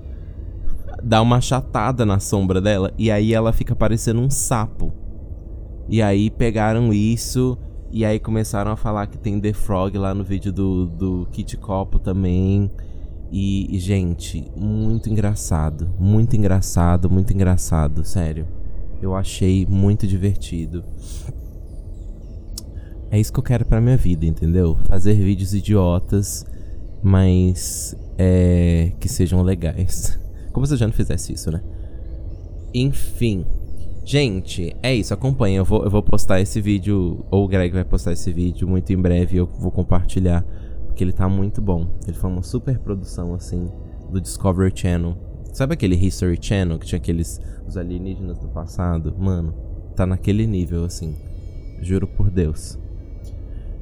dá 1.04 1.22
uma 1.22 1.40
chatada 1.42 2.06
na 2.06 2.20
sombra 2.20 2.62
dela 2.62 2.92
e 2.98 3.12
aí 3.12 3.34
ela 3.34 3.54
fica 3.54 3.76
parecendo 3.76 4.22
um 4.22 4.30
sapo. 4.30 4.92
E 5.88 6.02
aí 6.02 6.30
pegaram 6.30 6.92
isso 6.92 7.58
e 7.92 8.04
aí 8.04 8.20
começaram 8.20 8.72
a 8.72 8.76
falar 8.76 9.08
que 9.08 9.18
tem 9.18 9.40
The 9.40 9.54
Frog 9.54 9.98
lá 9.98 10.14
no 10.14 10.24
vídeo 10.24 10.52
do, 10.52 10.86
do 10.86 11.28
Kit 11.32 11.56
Copo 11.58 12.00
também. 12.00 12.70
E, 13.32 13.78
gente, 13.80 14.50
muito 14.56 15.10
engraçado. 15.10 15.90
Muito 16.00 16.36
engraçado, 16.36 17.10
muito 17.10 17.34
engraçado, 17.34 18.04
sério. 18.06 18.48
Eu 19.02 19.16
achei 19.16 19.66
muito 19.66 20.08
divertido. 20.08 20.84
É 23.10 23.20
isso 23.20 23.32
que 23.32 23.40
eu 23.40 23.44
quero 23.44 23.66
pra 23.66 23.80
minha 23.80 23.98
vida, 23.98 24.26
entendeu? 24.26 24.78
Fazer 24.86 25.14
vídeos 25.14 25.54
idiotas, 25.54 26.46
mas 27.02 27.96
é, 28.18 28.92
que 29.00 29.08
sejam 29.08 29.42
legais. 29.42 30.20
Como 30.52 30.66
se 30.66 30.74
eu 30.74 30.78
já 30.78 30.88
não 30.88 30.94
fizesse 30.94 31.34
isso, 31.34 31.52
né? 31.52 31.62
Enfim. 32.74 33.46
Gente, 34.04 34.76
é 34.82 34.96
isso, 34.96 35.14
acompanha. 35.14 35.58
Eu 35.58 35.66
vou, 35.66 35.84
eu 35.84 35.90
vou 35.90 36.02
postar 36.02 36.40
esse 36.40 36.62
vídeo, 36.62 37.26
ou 37.30 37.44
o 37.44 37.48
Greg 37.48 37.74
vai 37.74 37.84
postar 37.84 38.14
esse 38.14 38.32
vídeo 38.32 38.68
muito 38.68 38.92
em 38.92 38.98
breve. 38.98 39.38
Eu 39.38 39.46
vou 39.60 39.72
compartilhar, 39.72 40.46
porque 40.98 41.04
ele 41.04 41.14
tá 41.14 41.30
muito 41.30 41.62
bom. 41.62 41.86
Ele 42.08 42.18
foi 42.18 42.28
uma 42.28 42.42
super 42.42 42.80
produção, 42.80 43.36
assim, 43.36 43.70
do 44.10 44.20
Discovery 44.20 44.74
Channel. 44.74 45.16
Sabe 45.54 45.76
aquele 45.76 45.96
History 45.96 46.40
Channel 46.42 46.80
que 46.80 46.88
tinha 46.88 46.98
aqueles 46.98 47.40
os 47.68 47.78
alienígenas 47.78 48.40
do 48.40 48.48
passado? 48.48 49.14
Mano, 49.16 49.54
tá 49.96 50.08
naquele 50.08 50.48
nível, 50.48 50.86
assim. 50.86 51.16
Juro 51.84 52.08
por 52.08 52.32
Deus. 52.32 52.80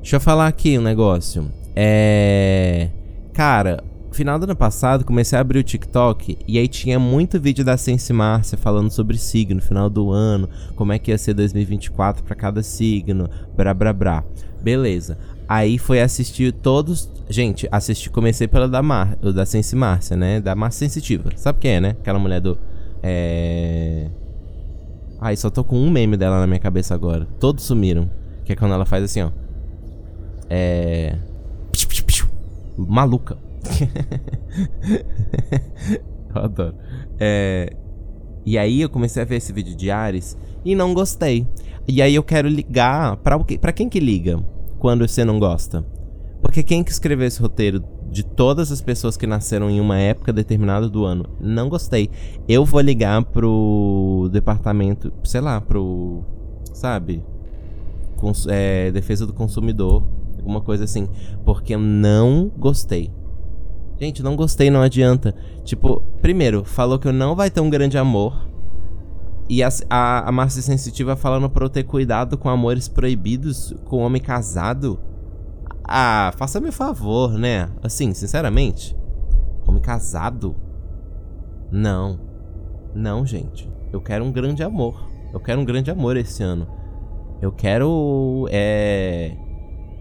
Deixa 0.01 0.17
eu 0.17 0.19
falar 0.19 0.48
aqui 0.48 0.77
um 0.77 0.81
negócio. 0.81 1.50
É. 1.74 2.89
Cara, 3.31 3.81
final 4.12 4.38
do 4.38 4.43
ano 4.43 4.55
passado, 4.55 5.05
comecei 5.05 5.38
a 5.38 5.41
abrir 5.41 5.60
o 5.60 5.63
TikTok 5.63 6.38
e 6.45 6.60
aí 6.60 6.67
tinha 6.67 7.00
muito 7.00 7.39
vídeo 7.39 7.63
da 7.63 7.77
Sense 7.77 8.12
Márcia 8.12 8.57
falando 8.57 8.91
sobre 8.91 9.17
signo, 9.17 9.62
final 9.62 9.89
do 9.89 10.12
ano, 10.12 10.50
como 10.75 10.91
é 10.91 11.00
que 11.00 11.12
ia 11.12 11.17
ser 11.17 11.34
2024 11.34 12.25
para 12.25 12.36
cada 12.36 12.62
signo, 12.62 13.29
brá 13.55 13.74
brá 13.74 13.93
brá. 13.93 14.24
Beleza. 14.62 15.17
Aí 15.47 15.77
foi 15.77 16.01
assistir 16.01 16.51
todos. 16.51 17.09
Gente, 17.29 17.67
assisti, 17.71 18.09
comecei 18.09 18.47
pela 18.47 18.67
da 18.67 18.81
Mar, 18.81 19.15
da 19.17 19.45
Sense 19.45 19.75
Márcia, 19.75 20.17
né? 20.17 20.41
Da 20.41 20.55
Márcia 20.55 20.87
Sensitiva. 20.87 21.29
Sabe 21.35 21.59
quem 21.59 21.71
é, 21.71 21.81
né? 21.81 21.89
Aquela 21.91 22.19
mulher 22.19 22.41
do. 22.41 22.57
É. 23.01 24.09
Ai, 25.19 25.35
só 25.35 25.49
tô 25.49 25.63
com 25.63 25.77
um 25.77 25.89
meme 25.89 26.17
dela 26.17 26.39
na 26.39 26.47
minha 26.47 26.59
cabeça 26.59 26.93
agora. 26.93 27.27
Todos 27.39 27.63
sumiram. 27.63 28.09
Que 28.43 28.53
é 28.53 28.55
quando 28.55 28.73
ela 28.73 28.85
faz 28.85 29.03
assim, 29.03 29.21
ó. 29.21 29.31
É. 30.49 31.17
Maluca. 32.77 33.37
eu 36.35 36.41
adoro. 36.41 36.75
É... 37.19 37.73
E 38.45 38.57
aí 38.57 38.81
eu 38.81 38.89
comecei 38.89 39.21
a 39.21 39.25
ver 39.25 39.37
esse 39.37 39.53
vídeo 39.53 39.75
de 39.75 39.89
Ares 39.89 40.37
e 40.63 40.75
não 40.75 40.93
gostei. 40.93 41.47
E 41.87 42.01
aí 42.01 42.13
eu 42.13 42.23
quero 42.23 42.47
ligar 42.47 43.17
para 43.17 43.39
para 43.39 43.71
quem 43.71 43.87
que 43.87 43.99
liga 43.99 44.43
quando 44.86 45.08
você 45.08 45.25
não 45.25 45.39
gosta? 45.39 45.84
Porque 46.44 46.62
quem 46.62 46.84
que 46.84 46.92
escreveu 46.92 47.25
esse 47.25 47.42
roteiro 47.42 47.84
de 48.08 48.24
todas 48.24 48.72
as 48.72 48.82
pessoas 48.82 49.18
que 49.18 49.25
nasceram 49.25 49.68
em 49.68 49.82
uma 49.82 49.98
época 49.98 50.32
determinada 50.32 50.88
do 50.88 51.06
ano, 51.06 51.25
não 51.39 51.68
gostei. 51.68 52.08
Eu 52.48 52.63
vou 52.63 52.80
ligar 52.82 53.25
pro 53.25 54.30
departamento, 54.32 55.12
sei 55.24 55.42
lá, 55.42 55.60
pro 55.60 56.24
sabe, 56.72 57.24
Cons 58.18 58.46
é, 58.48 58.92
defesa 58.92 59.25
do 59.25 59.34
consumidor, 59.34 60.04
alguma 60.38 60.62
coisa 60.62 60.84
assim, 60.84 61.10
porque 61.44 61.74
eu 61.74 61.80
não 61.80 62.51
gostei. 62.56 63.10
Gente, 64.00 64.22
não 64.22 64.36
gostei, 64.36 64.70
não 64.70 64.84
adianta. 64.84 65.34
Tipo, 65.63 66.04
primeiro, 66.22 66.63
falou 66.63 67.00
que 67.00 67.08
eu 67.08 67.13
não 67.13 67.36
vai 67.36 67.50
ter 67.50 67.60
um 67.60 67.72
grande 67.72 67.98
amor. 67.98 68.48
E 69.47 69.61
a, 69.63 69.69
a, 69.89 70.29
a 70.29 70.31
Márcia 70.31 70.61
Sensitiva 70.61 71.15
falando 71.15 71.49
pra 71.49 71.65
eu 71.65 71.69
ter 71.69 71.83
cuidado 71.83 72.37
com 72.37 72.49
amores 72.49 72.87
proibidos 72.87 73.73
com 73.85 73.99
homem 73.99 74.21
casado. 74.21 74.99
Ah, 75.83 76.33
faça-me 76.35 76.71
favor, 76.71 77.33
né? 77.33 77.69
Assim, 77.83 78.13
sinceramente. 78.13 78.97
Homem 79.67 79.81
casado? 79.81 80.55
Não. 81.71 82.19
Não, 82.93 83.25
gente. 83.25 83.71
Eu 83.93 84.01
quero 84.01 84.23
um 84.23 84.31
grande 84.31 84.63
amor. 84.63 85.07
Eu 85.31 85.39
quero 85.39 85.61
um 85.61 85.65
grande 85.65 85.91
amor 85.91 86.17
esse 86.17 86.41
ano. 86.41 86.67
Eu 87.41 87.51
quero. 87.51 88.47
É. 88.49 89.35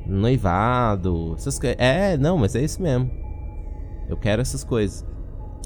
Noivado. 0.06 1.34
Essas 1.36 1.58
coisas. 1.58 1.76
É, 1.78 2.16
não, 2.16 2.38
mas 2.38 2.54
é 2.54 2.62
isso 2.62 2.80
mesmo. 2.80 3.10
Eu 4.08 4.16
quero 4.16 4.40
essas 4.40 4.64
coisas. 4.64 5.04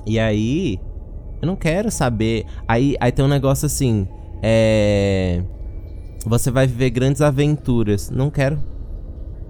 E 0.07 0.19
aí, 0.19 0.81
eu 1.41 1.47
não 1.47 1.57
quero 1.57 1.91
saber. 1.91 2.45
Aí, 2.67 2.97
aí 3.01 3.13
tem 3.13 3.25
um 3.25 3.29
negócio 3.29 3.67
assim. 3.67 4.07
É. 4.43 5.43
Você 6.27 6.51
vai 6.51 6.67
viver 6.67 6.91
grandes 6.91 7.23
aventuras. 7.23 8.11
Não 8.11 8.31
quero. 8.31 8.59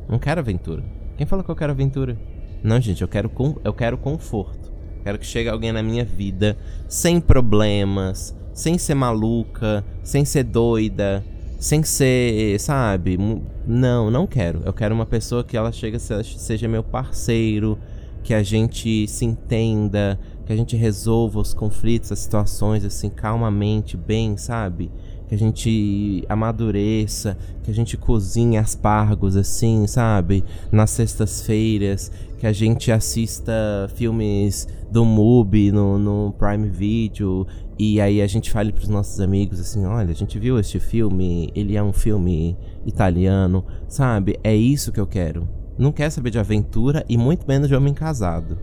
Não 0.09 0.18
quero 0.18 0.40
aventura. 0.40 0.85
Quem 1.16 1.26
falou 1.26 1.45
que 1.45 1.50
eu 1.50 1.57
quero 1.57 1.73
aventura? 1.73 2.18
Não, 2.62 2.80
gente, 2.80 3.02
eu 3.02 3.09
quero, 3.09 3.28
com... 3.28 3.57
eu 3.64 3.73
quero 3.73 3.99
conforto. 3.99 4.73
Quero 5.02 5.18
que 5.18 5.26
chegue 5.26 5.49
alguém 5.49 5.73
na 5.73 5.83
minha 5.83 6.04
vida 6.04 6.57
sem 6.88 7.21
problemas, 7.21 8.37
sem 8.52 8.78
ser 8.78 8.95
maluca, 8.95 9.85
sem 10.02 10.25
ser 10.25 10.45
doida, 10.45 11.25
sem 11.59 11.83
ser, 11.83 12.59
sabe? 12.61 13.18
Não, 13.66 14.11
não 14.11 14.26
quero. 14.26 14.62
Eu 14.64 14.73
quero 14.73 14.95
uma 14.95 15.07
pessoa 15.07 15.45
que 15.45 15.57
ela 15.57 15.73
chega 15.73 15.99
seja 15.99 16.68
meu 16.68 16.83
parceiro, 16.83 17.78
que 18.23 18.35
a 18.35 18.42
gente 18.42 19.07
se 19.09 19.25
entenda, 19.25 20.18
que 20.49 20.52
a 20.55 20.57
gente 20.57 20.76
resolva 20.76 21.40
os 21.40 21.52
conflitos, 21.52 22.11
as 22.11 22.21
situações 22.21 22.83
assim 22.83 23.11
calmamente, 23.11 23.99
bem, 23.99 24.38
sabe? 24.38 24.90
Que 25.28 25.35
a 25.35 25.38
gente 25.38 26.25
amadureça, 26.26 27.37
que 27.62 27.71
a 27.71 27.75
gente 27.75 27.99
cozinhe 27.99 28.57
aspargos 28.57 29.37
assim, 29.37 29.87
sabe? 29.87 30.43
Nas 30.73 30.88
sextas-feiras, 30.88 32.11
que 32.38 32.47
a 32.47 32.52
gente 32.55 32.90
assista 32.90 33.52
filmes 33.95 34.67
do 34.90 35.05
MUBI 35.05 35.71
no, 35.71 35.99
no 35.99 36.33
Prime 36.38 36.71
Video 36.71 37.47
e 37.78 38.00
aí 38.00 38.23
a 38.23 38.26
gente 38.26 38.50
fale 38.50 38.73
para 38.73 38.85
os 38.85 38.88
nossos 38.88 39.21
amigos 39.21 39.61
assim, 39.61 39.85
olha, 39.85 40.12
a 40.12 40.14
gente 40.14 40.38
viu 40.38 40.59
este 40.59 40.81
filme, 40.81 41.52
ele 41.55 41.76
é 41.76 41.83
um 41.83 41.93
filme 41.93 42.57
italiano, 42.87 43.67
sabe? 43.87 44.40
É 44.43 44.57
isso 44.57 44.93
que 44.93 44.99
eu 44.99 45.07
quero 45.07 45.59
não 45.78 45.93
quer 45.93 46.11
saber 46.11 46.31
de 46.31 46.38
aventura 46.40 47.05
e 47.09 47.17
muito 47.17 47.47
menos 47.47 47.69
de 47.69 47.75
homem 47.75 47.95
casado. 47.95 48.59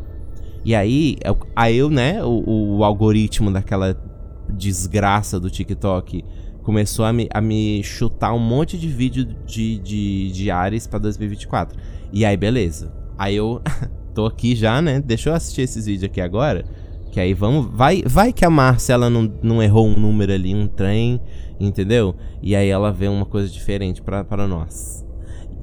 E 0.65 0.74
aí, 0.74 1.15
aí 1.55 1.77
eu, 1.77 1.91
né, 1.91 2.24
o, 2.24 2.77
o 2.77 2.84
algoritmo 2.84 3.51
daquela 3.51 3.95
desgraça 4.50 5.39
do 5.39 5.48
TikTok 5.48 6.25
começou 6.63 7.05
a 7.05 7.13
me, 7.13 7.29
a 7.31 7.39
me 7.39 7.84
chutar 7.84 8.34
um 8.34 8.39
monte 8.39 8.75
de 8.75 8.88
vídeo 8.88 9.25
de, 9.45 9.77
de, 9.77 10.31
de 10.31 10.50
Ares 10.50 10.88
pra 10.88 10.98
2024. 10.98 11.79
E 12.12 12.25
aí, 12.25 12.36
beleza. 12.36 12.91
Aí 13.15 13.36
eu 13.36 13.62
tô 14.15 14.25
aqui 14.25 14.55
já, 14.55 14.81
né? 14.81 15.00
Deixa 15.00 15.29
eu 15.29 15.36
assistir 15.36 15.62
esses 15.62 15.86
vídeos 15.86 16.05
aqui 16.05 16.19
agora. 16.19 16.65
Que 17.12 17.19
aí 17.19 17.36
vamos. 17.36 17.67
Vai, 17.72 18.01
vai 18.03 18.34
que 18.34 18.43
a 18.43 18.50
Márcia 18.50 18.93
ela 18.93 19.07
não, 19.07 19.31
não 19.43 19.62
errou 19.62 19.88
um 19.88 19.95
número 19.95 20.34
ali, 20.34 20.55
um 20.55 20.67
trem, 20.67 21.22
entendeu? 21.60 22.15
E 22.41 22.55
aí 22.55 22.69
ela 22.69 22.91
vê 22.91 23.07
uma 23.07 23.25
coisa 23.25 23.48
diferente 23.48 24.01
para 24.01 24.48
nós. 24.48 25.05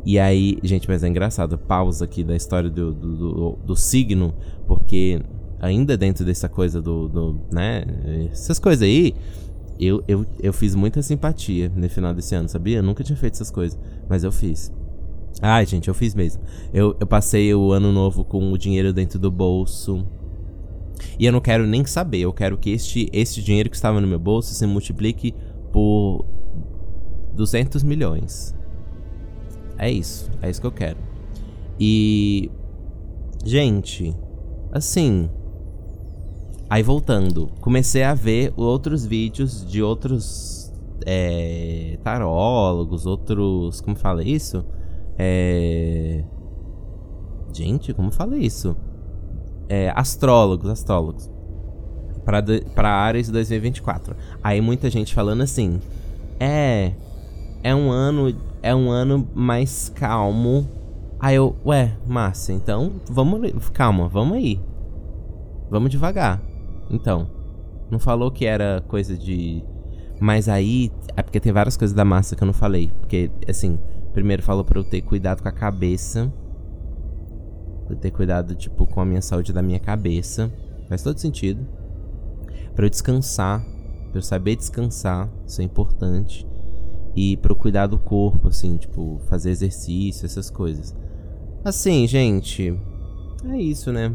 E 0.05 0.19
aí, 0.19 0.59
gente, 0.65 0.89
mas 0.89 1.05
é 1.05 1.09
engraçado, 1.09 1.57
pausa 1.57 2.05
aqui 2.05 2.25
da 2.25 2.35
história 2.35 2.69
do, 2.69 2.93
do, 2.93 3.17
do, 3.17 3.59
do 3.65 3.77
signo, 3.77 4.35
porque 4.67 5.21
ainda 5.61 5.97
dentro 5.97 6.25
dessa 6.25 6.49
coisa 6.49 6.83
do, 6.83 7.09
do, 7.09 7.41
né, 7.53 7.85
essas 8.33 8.59
coisas 8.59 8.83
aí, 8.83 9.15
eu, 9.79 10.03
eu, 10.09 10.27
eu 10.41 10.53
fiz 10.53 10.75
muita 10.75 11.01
simpatia 11.03 11.71
no 11.75 11.89
final 11.89 12.13
desse 12.13 12.35
ano, 12.35 12.49
sabia? 12.49 12.79
Eu 12.79 12.83
nunca 12.83 13.05
tinha 13.05 13.17
feito 13.17 13.35
essas 13.35 13.51
coisas, 13.51 13.79
mas 14.09 14.25
eu 14.25 14.33
fiz. 14.33 14.73
Ai, 15.41 15.65
gente, 15.67 15.89
eu 15.89 15.95
fiz 15.95 16.15
mesmo. 16.15 16.43
Eu, 16.73 16.97
eu 17.01 17.07
passei 17.07 17.55
o 17.55 17.73
ano 17.73 17.91
novo 17.93 18.25
com 18.25 18.53
o 18.53 18.59
dinheiro 18.59 18.93
dentro 18.93 19.19
do 19.19 19.31
bolso. 19.31 20.07
E 21.19 21.27
eu 21.27 21.33
não 21.33 21.41
quero 21.41 21.67
nem 21.67 21.85
saber, 21.85 22.21
eu 22.21 22.33
quero 22.33 22.57
que 22.59 22.71
este, 22.71 23.09
este 23.13 23.43
dinheiro 23.43 23.69
que 23.71 23.77
estava 23.77 24.01
no 24.01 24.07
meu 24.07 24.19
bolso 24.19 24.55
se 24.55 24.67
multiplique 24.67 25.35
por 25.73 26.25
200 27.35 27.83
milhões. 27.83 28.55
É 29.79 29.91
isso, 29.91 30.31
é 30.41 30.51
isso 30.51 30.61
que 30.61 30.67
eu 30.67 30.73
quero. 30.73 30.99
E. 31.79 32.51
Gente, 33.45 34.15
assim. 34.71 35.29
Aí 36.71 36.83
voltando, 36.83 37.51
comecei 37.61 38.03
a 38.03 38.15
ver 38.15 38.53
outros 38.57 39.05
vídeos 39.05 39.67
de 39.67 39.83
outros 39.83 40.73
é, 41.07 41.99
tarólogos, 42.03 43.07
outros. 43.07 43.81
Como 43.81 43.97
fala 43.97 44.23
isso? 44.23 44.65
É. 45.19 46.25
Gente, 47.53 47.93
como 47.93 48.11
fala 48.11 48.37
isso? 48.37 48.77
É, 49.69 49.93
astrólogos, 49.95 50.71
astrólogos. 50.71 51.31
Pra 52.75 52.91
Ares 52.91 53.29
2024. 53.29 54.17
Aí 54.43 54.61
muita 54.61 54.89
gente 54.89 55.15
falando 55.15 55.43
assim. 55.43 55.81
É. 56.39 56.93
É 57.63 57.75
um 57.75 57.91
ano. 57.91 58.35
É 58.63 58.75
um 58.75 58.91
ano 58.91 59.29
mais 59.35 59.89
calmo. 59.89 60.69
Aí 61.19 61.35
eu, 61.35 61.57
ué, 61.67 61.97
Márcia, 62.07 62.53
então 62.53 62.93
vamos. 63.11 63.69
Calma, 63.71 64.09
vamos 64.09 64.37
aí. 64.37 64.61
Vamos 65.69 65.91
devagar. 65.91 66.41
Então. 66.91 67.29
Não 67.91 67.99
falou 67.99 68.31
que 68.31 68.47
era 68.47 68.83
coisa 68.89 69.19
de. 69.19 69.63
Mas 70.21 70.49
aí. 70.49 70.91
É 71.17 71.23
porque 71.23 71.41
tem 71.41 71.53
várias 71.53 71.77
coisas 71.77 71.95
da 71.95 72.05
massa 72.05 72.37
que 72.37 72.43
eu 72.43 72.47
não 72.47 72.55
falei. 72.55 72.91
Porque, 73.01 73.31
assim, 73.49 73.79
primeiro 74.15 74.43
falou 74.43 74.65
pra 74.65 74.79
eu 74.79 74.85
ter 74.85 75.03
cuidado 75.03 75.43
com 75.43 75.49
a 75.49 75.53
cabeça. 75.53 76.33
Pra 77.87 77.97
eu 77.97 77.99
ter 77.99 78.11
cuidado, 78.13 78.55
tipo, 78.55 78.87
com 78.87 79.01
a 79.01 79.05
minha 79.05 79.21
saúde 79.21 79.53
da 79.53 79.63
minha 79.63 79.81
cabeça. 79.81 80.53
Faz 80.89 81.03
todo 81.03 81.19
sentido. 81.19 81.67
Pra 82.75 82.87
eu 82.87 82.91
descansar. 82.91 83.61
Pra 84.11 84.19
eu 84.19 84.23
saber 84.23 84.57
descansar. 84.57 85.29
Isso 85.47 85.61
é 85.61 85.65
importante. 85.65 86.47
E 87.15 87.39
eu 87.43 87.57
cuidar 87.57 87.87
do 87.87 87.99
corpo, 87.99 88.49
assim, 88.49 88.77
tipo, 88.77 89.21
fazer 89.29 89.51
exercício, 89.51 90.25
essas 90.25 90.49
coisas. 90.49 90.95
Assim, 91.65 92.07
gente. 92.07 92.75
É 93.45 93.57
isso, 93.57 93.93
né? 93.93 94.13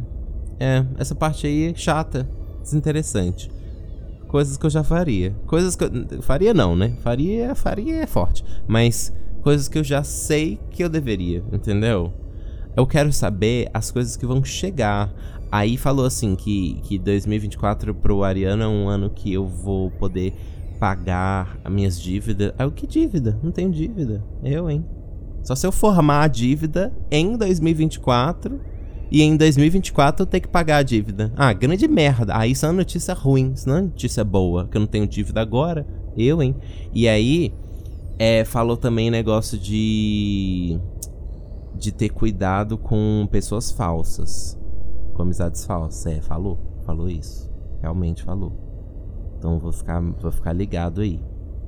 É, 0.59 0.85
essa 0.97 1.13
parte 1.13 1.45
aí 1.45 1.71
é 1.71 1.75
chata, 1.75 2.27
desinteressante. 2.61 3.51
Coisas 4.27 4.57
que 4.57 4.65
eu 4.65 4.69
já 4.69 4.83
faria. 4.83 5.35
Coisas 5.45 5.75
que 5.75 5.83
eu. 5.83 6.21
Faria 6.21 6.53
não, 6.53 6.75
né? 6.75 6.97
Faria, 7.01 7.55
faria 7.55 7.97
é 7.97 8.07
forte. 8.07 8.43
Mas 8.67 9.13
coisas 9.41 9.67
que 9.67 9.77
eu 9.77 9.83
já 9.83 10.03
sei 10.03 10.59
que 10.71 10.83
eu 10.83 10.89
deveria, 10.89 11.43
entendeu? 11.53 12.11
Eu 12.75 12.85
quero 12.85 13.11
saber 13.13 13.69
as 13.73 13.89
coisas 13.89 14.17
que 14.17 14.25
vão 14.25 14.43
chegar. 14.43 15.13
Aí 15.49 15.77
falou 15.77 16.05
assim 16.05 16.35
que, 16.35 16.81
que 16.83 16.99
2024 16.99 17.95
pro 17.95 18.23
Ariano 18.23 18.63
é 18.63 18.67
um 18.67 18.89
ano 18.89 19.09
que 19.09 19.31
eu 19.31 19.47
vou 19.47 19.89
poder 19.91 20.33
pagar 20.79 21.59
as 21.63 21.71
minhas 21.71 21.99
dívidas. 21.99 22.53
Aí 22.57 22.65
o 22.65 22.71
que 22.71 22.87
dívida? 22.87 23.39
Não 23.41 23.51
tenho 23.51 23.71
dívida. 23.71 24.23
Eu, 24.43 24.69
hein? 24.69 24.85
Só 25.43 25.55
se 25.55 25.65
eu 25.65 25.71
formar 25.71 26.23
a 26.23 26.27
dívida 26.27 26.91
em 27.09 27.37
2024 27.37 28.59
e 29.09 29.21
em 29.21 29.37
2024 29.37 30.23
eu 30.23 30.25
ter 30.25 30.41
que 30.41 30.47
pagar 30.47 30.77
a 30.77 30.83
dívida. 30.83 31.31
Ah, 31.35 31.53
grande 31.53 31.87
merda. 31.87 32.37
Aí 32.37 32.51
isso 32.51 32.65
é 32.65 32.69
uma 32.69 32.75
notícia 32.75 33.13
ruim, 33.13 33.53
isso 33.53 33.67
não 33.67 33.77
é 33.77 33.79
uma 33.79 33.87
notícia 33.87 34.23
boa, 34.23 34.67
que 34.67 34.75
eu 34.75 34.81
não 34.81 34.87
tenho 34.87 35.07
dívida 35.07 35.41
agora. 35.41 35.87
Eu, 36.17 36.41
hein? 36.41 36.55
E 36.93 37.07
aí, 37.07 37.53
é, 38.19 38.43
falou 38.43 38.75
também 38.75 39.09
negócio 39.09 39.57
de. 39.57 40.79
de 41.75 41.91
ter 41.91 42.09
cuidado 42.09 42.77
com 42.77 43.27
pessoas 43.31 43.71
falsas. 43.71 44.57
Com 45.13 45.21
amizades 45.21 45.65
falsas. 45.65 46.05
É, 46.07 46.21
falou. 46.21 46.57
Falou 46.85 47.09
isso. 47.09 47.49
Realmente 47.81 48.23
falou. 48.23 48.66
Então 49.37 49.59
vou 49.59 49.71
ficar, 49.71 50.01
vou 50.01 50.31
ficar 50.31 50.53
ligado 50.53 51.01
aí. 51.01 51.21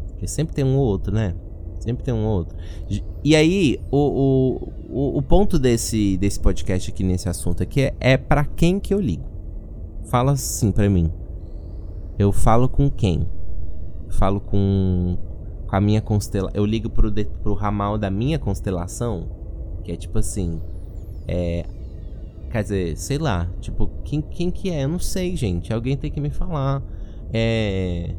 Porque 0.09 0.27
sempre 0.27 0.53
tem 0.53 0.65
um 0.65 0.77
ou 0.77 0.85
outro, 0.85 1.13
né? 1.13 1.35
Sempre 1.79 2.03
tem 2.03 2.13
um 2.13 2.25
ou 2.25 2.39
outro. 2.39 2.57
E 3.23 3.35
aí, 3.35 3.79
o, 3.89 4.67
o, 4.89 5.17
o, 5.17 5.21
ponto 5.21 5.57
desse, 5.57 6.17
desse 6.17 6.39
podcast 6.39 6.91
aqui 6.91 7.03
nesse 7.03 7.29
assunto 7.29 7.63
aqui 7.63 7.81
é, 7.81 7.95
é 7.99 8.17
para 8.17 8.43
quem 8.43 8.79
que 8.79 8.93
eu 8.93 8.99
ligo. 8.99 9.23
Fala 10.05 10.33
assim 10.33 10.71
para 10.71 10.89
mim. 10.89 11.09
Eu 12.17 12.33
falo 12.33 12.67
com 12.67 12.89
quem? 12.89 13.25
Falo 14.09 14.41
com, 14.41 15.17
com 15.67 15.75
a 15.75 15.79
minha 15.79 16.01
constelação. 16.01 16.51
Eu 16.53 16.65
ligo 16.65 16.89
pro, 16.89 17.09
de, 17.09 17.25
pro 17.25 17.53
ramal 17.53 17.97
da 17.97 18.09
minha 18.09 18.37
constelação. 18.37 19.29
Que 19.83 19.93
é 19.93 19.95
tipo 19.95 20.17
assim. 20.17 20.61
É. 21.27 21.65
Quer 22.51 22.63
dizer, 22.63 22.97
sei 22.97 23.17
lá. 23.17 23.47
Tipo, 23.61 23.89
quem, 24.03 24.21
quem 24.21 24.51
que 24.51 24.69
é? 24.69 24.83
Eu 24.83 24.89
não 24.89 24.99
sei, 24.99 25.33
gente. 25.35 25.71
Alguém 25.71 25.95
tem 25.95 26.11
que 26.11 26.19
me 26.19 26.29
falar. 26.29 26.83
É 27.31 28.15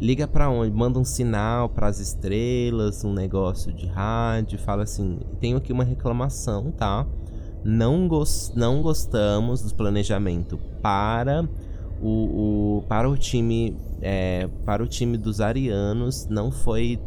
liga 0.00 0.26
para 0.26 0.48
onde? 0.48 0.74
Manda 0.74 0.98
um 0.98 1.04
sinal 1.04 1.68
para 1.68 1.86
as 1.86 2.00
estrelas, 2.00 3.04
um 3.04 3.12
negócio 3.12 3.72
de 3.72 3.86
rádio, 3.86 4.58
fala 4.58 4.84
assim: 4.84 5.20
tenho 5.38 5.58
aqui 5.58 5.72
uma 5.72 5.84
reclamação, 5.84 6.72
tá? 6.72 7.06
Não, 7.62 8.08
gos 8.08 8.52
não 8.56 8.80
gostamos 8.80 9.62
do 9.62 9.74
planejamento 9.74 10.58
para 10.80 11.46
o, 12.00 12.78
o 12.78 12.84
para 12.88 13.08
o 13.08 13.16
time 13.18 13.76
é, 14.00 14.48
para 14.64 14.82
o 14.82 14.86
time 14.86 15.18
dos 15.18 15.42
arianos 15.42 16.26
não 16.26 16.50
foi 16.50 16.98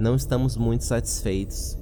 não 0.00 0.16
estamos 0.16 0.56
muito 0.56 0.82
satisfeitos 0.82 1.78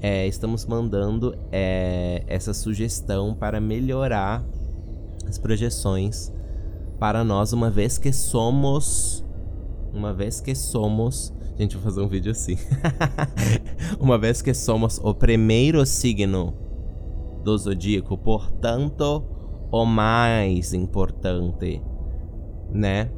é, 0.00 0.26
estamos 0.26 0.66
mandando 0.66 1.32
é, 1.52 2.24
essa 2.26 2.52
sugestão 2.52 3.36
para 3.36 3.60
melhorar 3.60 4.44
as 5.28 5.38
projeções 5.38 6.32
para 7.00 7.24
nós 7.24 7.52
uma 7.52 7.70
vez 7.70 7.98
que 7.98 8.12
somos 8.12 9.24
uma 9.92 10.12
vez 10.12 10.40
que 10.40 10.54
somos. 10.54 11.32
Gente, 11.58 11.76
vou 11.76 11.84
fazer 11.84 12.00
um 12.00 12.08
vídeo 12.08 12.32
assim. 12.32 12.56
uma 14.00 14.16
vez 14.16 14.40
que 14.40 14.54
somos 14.54 14.98
o 15.02 15.12
primeiro 15.12 15.84
signo 15.84 16.54
do 17.44 17.56
zodíaco, 17.56 18.16
portanto, 18.16 19.24
o 19.70 19.84
mais 19.84 20.72
importante, 20.72 21.82
né? 22.70 23.10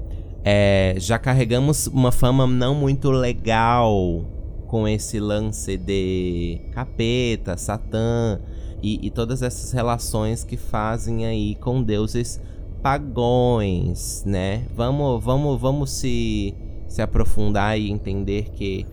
É, 0.45 0.95
já 0.99 1.18
carregamos 1.18 1.87
uma 1.87 2.11
fama 2.11 2.47
não 2.47 2.75
muito 2.75 3.11
legal 3.11 4.25
com 4.66 4.88
esse 4.88 5.21
lance 5.21 5.77
de 5.77 6.61
capeta, 6.73 7.57
satã 7.57 8.40
e, 8.83 9.07
e 9.07 9.11
todas 9.11 9.42
essas 9.42 9.71
relações 9.71 10.42
que 10.42 10.57
fazem 10.57 11.27
aí 11.27 11.55
com 11.57 11.81
deuses 11.81 12.40
pagões, 12.83 14.25
né? 14.27 14.66
Vamos, 14.75 15.23
vamos, 15.23 15.61
vamos 15.61 15.90
se, 15.90 16.55
se 16.88 17.01
aprofundar 17.01 17.79
e 17.79 17.90
entender 17.90 18.51
que 18.51 18.87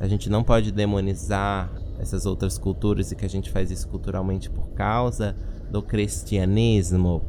a 0.00 0.08
gente 0.08 0.30
não 0.30 0.42
pode 0.42 0.72
demonizar 0.72 1.70
essas 1.98 2.26
outras 2.26 2.58
culturas 2.58 3.12
e 3.12 3.16
que 3.16 3.24
a 3.24 3.28
gente 3.28 3.50
faz 3.50 3.70
isso 3.70 3.86
culturalmente 3.88 4.50
por 4.50 4.68
causa 4.70 5.36
do 5.70 5.82
cristianismo. 5.82 7.22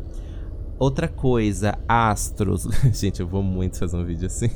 Outra 0.79 1.07
coisa, 1.07 1.77
astros. 1.87 2.67
gente, 2.93 3.19
eu 3.19 3.27
vou 3.27 3.43
muito 3.43 3.77
fazer 3.77 3.97
um 3.97 4.03
vídeo 4.03 4.27
assim. 4.27 4.49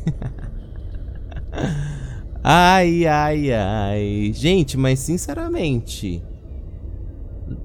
ai, 2.43 3.06
ai, 3.06 3.54
ai. 3.54 4.32
Gente, 4.34 4.78
mas 4.78 5.00
sinceramente, 5.00 6.24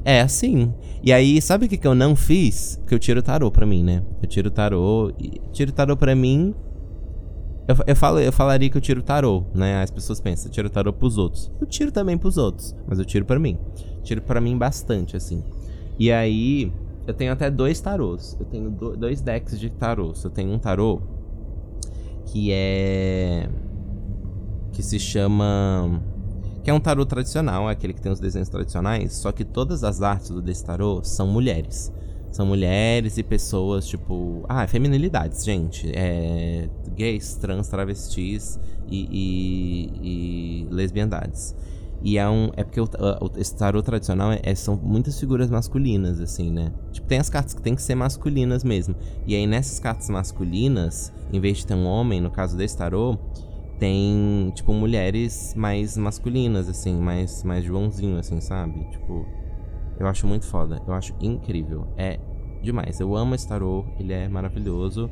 é 0.04 0.20
assim. 0.20 0.72
E 1.02 1.12
aí, 1.12 1.40
sabe 1.40 1.66
o 1.66 1.68
que, 1.68 1.76
que 1.76 1.86
eu 1.86 1.94
não 1.94 2.16
fiz? 2.16 2.80
Que 2.86 2.94
eu 2.94 2.98
tiro 2.98 3.20
o 3.20 3.22
tarô 3.22 3.50
pra 3.50 3.66
mim, 3.66 3.82
né? 3.82 4.02
Eu 4.22 4.28
tiro 4.28 4.48
o 4.48 4.50
tarô. 4.50 5.12
E 5.18 5.40
tiro 5.52 5.70
o 5.70 5.74
tarô 5.74 5.96
pra 5.96 6.14
mim. 6.14 6.54
Eu, 7.66 7.76
eu, 7.86 7.96
falo, 7.96 8.20
eu 8.20 8.32
falaria 8.32 8.68
que 8.68 8.76
eu 8.76 8.80
tiro 8.80 9.00
o 9.00 9.02
tarô, 9.02 9.44
né? 9.54 9.82
As 9.82 9.90
pessoas 9.90 10.20
pensam, 10.20 10.50
tiro 10.50 10.68
o 10.68 10.70
tarô 10.70 10.92
pros 10.92 11.16
outros. 11.18 11.50
Eu 11.60 11.66
tiro 11.66 11.90
também 11.90 12.16
pros 12.16 12.36
outros, 12.36 12.74
mas 12.86 12.98
eu 12.98 13.04
tiro 13.04 13.24
pra 13.24 13.38
mim. 13.38 13.58
Tiro 14.02 14.20
pra 14.20 14.40
mim 14.40 14.56
bastante, 14.56 15.16
assim. 15.16 15.42
E 15.98 16.12
aí, 16.12 16.72
eu 17.06 17.14
tenho 17.14 17.32
até 17.32 17.50
dois 17.50 17.80
tarôs. 17.80 18.36
Eu 18.38 18.46
tenho 18.46 18.70
do, 18.70 18.96
dois 18.96 19.20
decks 19.20 19.58
de 19.58 19.70
tarôs. 19.70 20.24
Eu 20.24 20.30
tenho 20.30 20.52
um 20.52 20.58
tarô 20.58 21.00
que 22.26 22.50
é. 22.52 23.48
que 24.72 24.82
se 24.82 24.98
chama 24.98 26.02
que 26.64 26.70
é 26.70 26.74
um 26.74 26.80
tarô 26.80 27.04
tradicional, 27.04 27.68
é 27.68 27.72
aquele 27.72 27.92
que 27.92 28.00
tem 28.00 28.10
os 28.10 28.18
desenhos 28.18 28.48
tradicionais, 28.48 29.12
só 29.12 29.30
que 29.30 29.44
todas 29.44 29.84
as 29.84 30.00
artes 30.00 30.30
do 30.30 30.40
desse 30.40 30.64
tarô 30.64 31.04
são 31.04 31.26
mulheres. 31.26 31.92
São 32.32 32.46
mulheres 32.46 33.18
e 33.18 33.22
pessoas, 33.22 33.86
tipo. 33.86 34.44
Ah, 34.48 34.66
feminilidades, 34.66 35.44
gente. 35.44 35.92
É. 35.94 36.68
Gays, 36.96 37.36
trans, 37.36 37.68
travestis 37.68 38.58
e, 38.88 39.06
e, 39.12 39.92
e 40.02 40.68
lesbiandades. 40.68 41.54
E 42.02 42.18
é 42.18 42.28
um. 42.28 42.50
É 42.56 42.64
porque 42.64 42.80
o, 42.80 42.84
o, 42.84 43.38
esse 43.38 43.54
tarô 43.54 43.82
tradicional 43.82 44.32
é, 44.32 44.40
é, 44.42 44.54
são 44.54 44.74
muitas 44.74 45.20
figuras 45.20 45.48
masculinas, 45.48 46.20
assim, 46.20 46.50
né? 46.50 46.72
Tipo, 46.92 47.06
tem 47.06 47.18
as 47.18 47.30
cartas 47.30 47.54
que 47.54 47.62
tem 47.62 47.74
que 47.74 47.82
ser 47.82 47.94
masculinas 47.94 48.64
mesmo. 48.64 48.96
E 49.26 49.36
aí 49.36 49.46
nessas 49.46 49.78
cartas 49.78 50.08
masculinas, 50.08 51.12
em 51.32 51.38
vez 51.38 51.58
de 51.58 51.66
ter 51.66 51.74
um 51.74 51.86
homem, 51.86 52.20
no 52.20 52.32
caso 52.32 52.56
desse 52.56 52.76
tarô, 52.76 53.16
tem, 53.78 54.52
tipo, 54.54 54.72
mulheres 54.72 55.54
mais 55.56 55.96
masculinas, 55.96 56.68
assim, 56.68 56.94
mais, 56.94 57.42
mais 57.42 57.64
Joãozinho, 57.64 58.18
assim, 58.18 58.40
sabe? 58.40 58.84
Tipo, 58.90 59.26
eu 59.98 60.06
acho 60.06 60.26
muito 60.26 60.46
foda. 60.46 60.82
Eu 60.86 60.94
acho 60.94 61.14
incrível. 61.20 61.86
É 61.96 62.18
demais. 62.62 62.98
Eu 63.00 63.14
amo 63.14 63.34
esse 63.34 63.46
tarô, 63.46 63.84
ele 63.98 64.12
é 64.12 64.28
maravilhoso. 64.28 65.10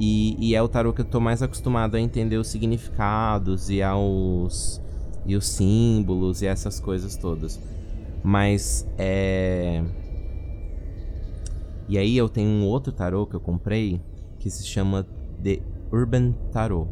E, 0.00 0.36
e 0.38 0.54
é 0.54 0.62
o 0.62 0.68
tarô 0.68 0.92
que 0.92 1.00
eu 1.00 1.04
tô 1.04 1.20
mais 1.20 1.42
acostumado 1.42 1.96
a 1.96 2.00
entender 2.00 2.36
os 2.36 2.48
significados 2.48 3.68
e 3.68 3.82
aos 3.82 4.80
e 5.26 5.36
os 5.36 5.46
símbolos 5.46 6.40
e 6.40 6.46
essas 6.46 6.80
coisas 6.80 7.16
todas. 7.16 7.60
Mas 8.22 8.88
é. 8.96 9.84
E 11.88 11.98
aí 11.98 12.16
eu 12.16 12.28
tenho 12.28 12.48
um 12.48 12.66
outro 12.66 12.92
tarô 12.92 13.26
que 13.26 13.34
eu 13.34 13.40
comprei 13.40 14.00
que 14.38 14.50
se 14.50 14.66
chama 14.66 15.06
The 15.42 15.60
Urban 15.92 16.32
Tarot. 16.52 16.88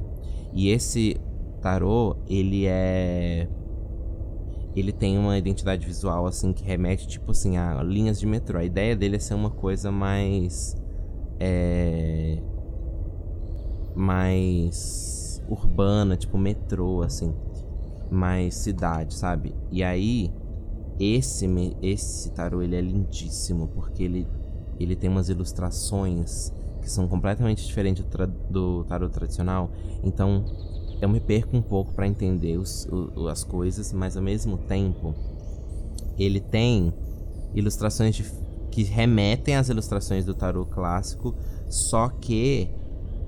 E 0.56 0.70
esse 0.70 1.20
tarô, 1.60 2.16
ele 2.26 2.64
é 2.66 3.46
ele 4.74 4.92
tem 4.92 5.18
uma 5.18 5.38
identidade 5.38 5.86
visual 5.86 6.26
assim 6.26 6.52
que 6.52 6.62
remete 6.62 7.06
tipo 7.06 7.30
assim 7.30 7.58
a 7.58 7.82
linhas 7.82 8.18
de 8.18 8.26
metrô. 8.26 8.58
A 8.58 8.64
ideia 8.64 8.96
dele 8.96 9.16
é 9.16 9.18
ser 9.18 9.34
uma 9.34 9.50
coisa 9.50 9.92
mais 9.92 10.74
é 11.38 12.38
mais 13.94 15.42
urbana, 15.46 16.16
tipo 16.16 16.38
metrô 16.38 17.02
assim 17.02 17.34
mais 18.10 18.54
cidade, 18.54 19.14
sabe? 19.14 19.54
E 19.70 19.84
aí 19.84 20.32
esse 20.98 21.46
esse 21.82 22.30
tarô 22.30 22.62
ele 22.62 22.76
é 22.76 22.80
lindíssimo 22.80 23.68
porque 23.68 24.02
ele 24.02 24.26
ele 24.80 24.96
tem 24.96 25.10
umas 25.10 25.28
ilustrações 25.28 26.50
que 26.86 26.92
são 26.92 27.08
completamente 27.08 27.66
diferentes 27.66 28.04
do, 28.04 28.26
do 28.48 28.84
tarô 28.84 29.08
tradicional. 29.08 29.68
Então 30.04 30.44
eu 31.02 31.08
me 31.08 31.18
perco 31.18 31.56
um 31.56 31.60
pouco 31.60 31.92
para 31.92 32.06
entender 32.06 32.56
os, 32.56 32.86
o, 32.86 33.26
as 33.26 33.42
coisas, 33.42 33.92
mas 33.92 34.16
ao 34.16 34.22
mesmo 34.22 34.56
tempo 34.56 35.12
ele 36.16 36.38
tem 36.38 36.94
ilustrações 37.52 38.14
de, 38.14 38.24
que 38.70 38.84
remetem 38.84 39.56
às 39.56 39.68
ilustrações 39.68 40.24
do 40.24 40.32
tarô 40.32 40.64
clássico, 40.64 41.34
só 41.68 42.08
que 42.08 42.70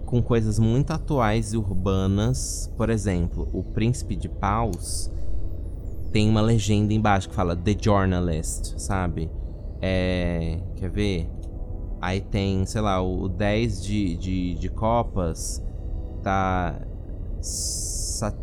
com 0.06 0.22
coisas 0.22 0.60
muito 0.60 0.92
atuais 0.92 1.52
e 1.52 1.56
urbanas. 1.56 2.72
Por 2.76 2.90
exemplo, 2.90 3.48
o 3.52 3.64
Príncipe 3.64 4.14
de 4.14 4.28
Paus 4.28 5.10
tem 6.12 6.30
uma 6.30 6.40
legenda 6.40 6.94
embaixo 6.94 7.28
que 7.28 7.34
fala 7.34 7.56
The 7.56 7.76
Journalist, 7.78 8.78
sabe? 8.78 9.28
É. 9.82 10.60
Quer 10.76 10.90
ver? 10.90 11.37
Aí 12.00 12.20
tem, 12.20 12.64
sei 12.64 12.80
lá, 12.80 13.02
o 13.02 13.28
10 13.28 13.82
de, 13.82 14.16
de, 14.16 14.54
de 14.54 14.68
copas 14.68 15.62
tá. 16.22 16.80
Sa, 17.40 18.34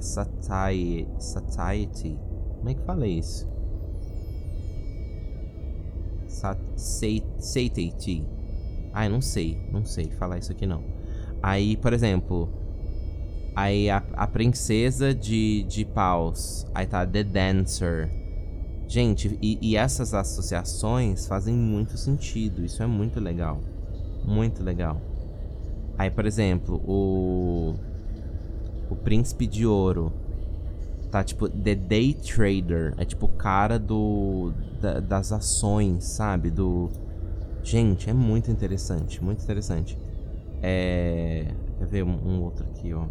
sati, 0.00 1.06
satiety. 1.18 2.18
Como 2.56 2.70
é 2.70 2.74
que 2.74 2.82
fala 2.82 3.06
isso? 3.06 3.46
Sat, 6.26 6.58
satiety. 7.38 8.26
Ai, 8.94 9.08
não 9.08 9.20
sei, 9.20 9.58
não 9.70 9.84
sei 9.84 10.06
falar 10.06 10.38
isso 10.38 10.52
aqui 10.52 10.66
não. 10.66 10.82
Aí, 11.42 11.76
por 11.76 11.92
exemplo, 11.92 12.48
aí 13.54 13.90
a, 13.90 14.02
a 14.14 14.26
princesa 14.26 15.14
de, 15.14 15.64
de 15.64 15.84
paus, 15.84 16.66
aí 16.74 16.86
tá 16.86 17.06
The 17.06 17.24
Dancer. 17.24 18.21
Gente, 18.92 19.38
e, 19.40 19.58
e 19.62 19.74
essas 19.74 20.12
associações 20.12 21.26
fazem 21.26 21.54
muito 21.54 21.96
sentido, 21.96 22.62
isso 22.62 22.82
é 22.82 22.86
muito 22.86 23.18
legal. 23.18 23.58
Muito 24.22 24.62
legal. 24.62 25.00
Aí, 25.96 26.10
por 26.10 26.26
exemplo, 26.26 26.76
o. 26.86 27.74
O 28.90 28.96
Príncipe 28.96 29.46
de 29.46 29.66
Ouro. 29.66 30.12
Tá 31.10 31.24
tipo 31.24 31.48
The 31.48 31.74
Day 31.74 32.12
Trader. 32.12 32.92
É 32.98 33.06
tipo 33.06 33.24
o 33.24 33.28
cara 33.30 33.78
do. 33.78 34.52
Da, 34.78 35.00
das 35.00 35.32
ações, 35.32 36.04
sabe? 36.04 36.50
Do 36.50 36.90
Gente, 37.62 38.10
é 38.10 38.12
muito 38.12 38.50
interessante, 38.50 39.24
muito 39.24 39.42
interessante. 39.42 39.98
É... 40.60 41.46
Quer 41.78 41.86
ver 41.86 42.02
um, 42.02 42.10
um 42.10 42.42
outro 42.42 42.66
aqui, 42.66 42.92
ó. 42.92 43.06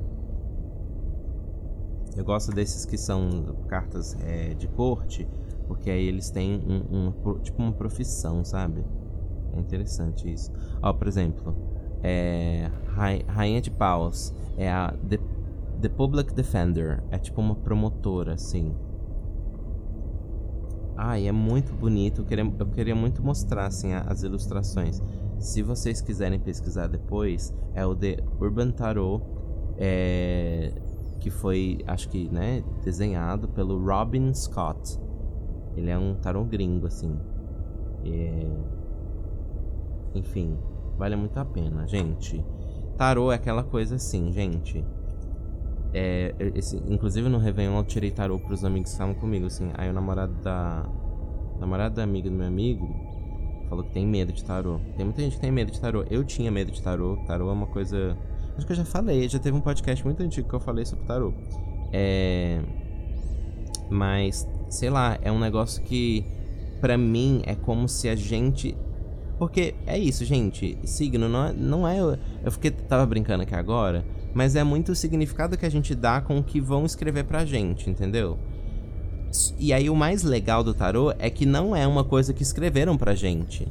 Eu 2.16 2.24
gosto 2.24 2.52
desses 2.52 2.86
que 2.86 3.00
são 3.00 3.56
cartas 3.68 4.16
é, 4.22 4.54
de 4.54 4.68
corte, 4.68 5.28
porque 5.72 5.90
aí 5.90 6.06
eles 6.06 6.30
têm 6.30 6.62
um, 6.68 7.08
um, 7.08 7.40
tipo 7.40 7.62
uma 7.62 7.72
profissão, 7.72 8.44
sabe? 8.44 8.84
É 9.54 9.60
interessante 9.62 10.30
isso. 10.30 10.52
Ó, 10.82 10.92
por 10.92 11.08
exemplo, 11.08 11.56
é, 12.04 12.70
Rainha 13.26 13.62
de 13.62 13.72
Paus 13.72 14.34
é 14.58 14.70
a 14.70 14.94
The, 15.08 15.18
The 15.82 15.88
Public 15.88 16.34
Defender, 16.34 17.02
é 17.10 17.18
tipo 17.18 17.40
uma 17.40 17.56
promotora, 17.56 18.34
assim. 18.34 18.76
Ai, 20.98 21.26
é 21.26 21.32
muito 21.32 21.74
bonito. 21.74 22.20
Eu 22.20 22.26
queria, 22.26 22.54
eu 22.60 22.68
queria 22.68 22.96
muito 22.96 23.24
mostrar 23.24 23.68
assim, 23.68 23.94
as 23.94 24.24
ilustrações. 24.24 25.02
Se 25.40 25.62
vocês 25.62 26.02
quiserem 26.02 26.38
pesquisar 26.38 26.88
depois, 26.88 27.56
é 27.74 27.86
o 27.86 27.96
The 27.96 28.18
Urban 28.42 28.72
Tarot, 28.72 29.24
é, 29.78 30.74
que 31.22 31.30
foi, 31.30 31.80
acho 31.88 32.10
que, 32.10 32.28
né, 32.28 32.62
desenhado 32.84 33.48
pelo 33.48 33.82
Robin 33.82 34.34
Scott. 34.34 35.00
Ele 35.76 35.90
é 35.90 35.98
um 35.98 36.16
tarot 36.16 36.48
gringo, 36.50 36.88
assim. 36.88 37.18
É... 38.06 38.48
Enfim, 40.16 40.58
vale 40.98 41.16
muito 41.16 41.38
a 41.38 41.46
pena, 41.46 41.88
gente. 41.88 42.44
Tarot 42.98 43.32
é 43.32 43.36
aquela 43.36 43.64
coisa 43.64 43.96
assim, 43.96 44.32
gente. 44.32 44.84
É, 45.94 46.34
esse, 46.56 46.78
inclusive 46.88 47.28
no 47.28 47.38
Réveillon 47.38 47.78
eu 47.78 47.84
tirei 47.84 48.12
tarô 48.12 48.40
pros 48.40 48.64
amigos 48.64 48.90
que 48.90 48.94
estavam 48.94 49.14
comigo, 49.14 49.46
assim. 49.46 49.72
Aí 49.74 49.90
o 49.90 49.94
namorado 49.94 50.34
da. 50.42 50.86
namorado 51.60 51.96
da 51.96 52.04
amiga 52.04 52.30
do 52.30 52.36
meu 52.36 52.48
amigo 52.48 52.88
falou 53.72 53.86
que 53.86 53.92
tem 53.92 54.06
medo 54.06 54.34
de 54.34 54.44
tarô. 54.44 54.80
Tem 54.98 55.06
muita 55.06 55.22
gente 55.22 55.36
que 55.36 55.42
tem 55.42 55.52
medo 55.52 55.72
de 55.72 55.80
tarô. 55.80 56.04
Eu 56.10 56.26
tinha 56.26 56.52
medo 56.52 56.72
de 56.72 56.82
tarô. 56.82 57.18
Tarô 57.26 57.50
é 57.50 57.54
uma 57.54 57.68
coisa. 57.68 58.18
Acho 58.58 58.66
que 58.66 58.74
eu 58.74 58.76
já 58.78 58.84
falei, 58.84 59.30
já 59.30 59.40
teve 59.40 59.56
um 59.56 59.62
podcast 59.62 60.04
muito 60.04 60.22
antigo 60.22 60.48
que 60.48 60.54
eu 60.54 60.60
falei 60.60 60.86
sobre 60.86 61.06
tarô. 61.06 61.34
É. 61.94 62.62
Mas, 63.90 64.48
sei 64.72 64.90
lá, 64.90 65.20
é 65.22 65.32
um 65.32 65.40
negócio 65.40 65.84
que 65.84 66.26
para 66.80 66.98
mim 66.98 67.44
é 67.46 67.54
como 67.54 67.88
se 67.88 68.10
a 68.10 68.16
gente. 68.16 68.76
Porque 69.38 69.76
é 69.86 69.98
isso, 69.98 70.26
gente. 70.26 70.78
Signo 70.84 71.30
não 71.30 71.46
é. 71.46 71.54
Não 71.54 71.88
é 71.88 72.00
eu 72.44 72.52
fiquei, 72.52 72.72
tava 72.72 73.06
brincando 73.06 73.44
aqui 73.44 73.54
agora 73.54 74.04
mas 74.34 74.56
é 74.56 74.64
muito 74.64 74.92
o 74.92 74.96
significado 74.96 75.58
que 75.58 75.66
a 75.66 75.70
gente 75.70 75.94
dá 75.94 76.22
com 76.22 76.38
o 76.38 76.44
que 76.44 76.60
vão 76.60 76.86
escrever 76.86 77.26
pra 77.26 77.46
gente, 77.46 77.90
entendeu? 77.90 78.38
E 79.58 79.72
aí 79.72 79.90
o 79.90 79.96
mais 79.96 80.24
legal 80.24 80.64
do 80.64 80.74
tarô 80.74 81.14
é 81.18 81.30
que 81.30 81.46
não 81.46 81.76
é 81.76 81.88
uma 81.88 82.04
coisa 82.04 82.34
que 82.34 82.44
escreveram 82.44 82.98
pra 82.98 83.16
gente. 83.16 83.68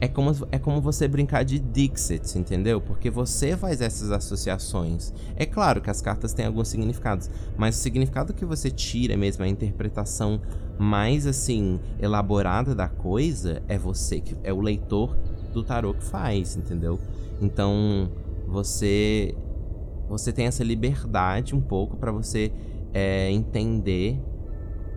É 0.00 0.08
como, 0.08 0.32
é 0.50 0.58
como 0.58 0.80
você 0.80 1.06
brincar 1.06 1.44
de 1.44 1.58
Dixit, 1.58 2.38
entendeu? 2.38 2.80
Porque 2.80 3.10
você 3.10 3.54
faz 3.56 3.82
essas 3.82 4.10
associações. 4.10 5.12
É 5.36 5.44
claro 5.44 5.82
que 5.82 5.90
as 5.90 6.00
cartas 6.00 6.32
têm 6.32 6.46
alguns 6.46 6.68
significados, 6.68 7.28
mas 7.56 7.76
o 7.76 7.78
significado 7.80 8.32
que 8.32 8.46
você 8.46 8.70
tira 8.70 9.14
mesmo, 9.16 9.44
a 9.44 9.48
interpretação 9.48 10.40
mais 10.78 11.26
assim 11.26 11.78
elaborada 12.00 12.74
da 12.74 12.88
coisa, 12.88 13.62
é 13.68 13.76
você 13.76 14.20
que 14.20 14.34
é 14.42 14.52
o 14.52 14.60
leitor 14.60 15.14
do 15.52 15.62
tarô 15.62 15.92
que 15.92 16.04
faz, 16.04 16.56
entendeu? 16.56 16.98
Então, 17.40 18.10
você 18.46 19.34
você 20.08 20.32
tem 20.32 20.46
essa 20.46 20.64
liberdade 20.64 21.54
um 21.54 21.60
pouco 21.60 21.96
para 21.96 22.10
você 22.10 22.50
é, 22.92 23.30
entender. 23.30 24.20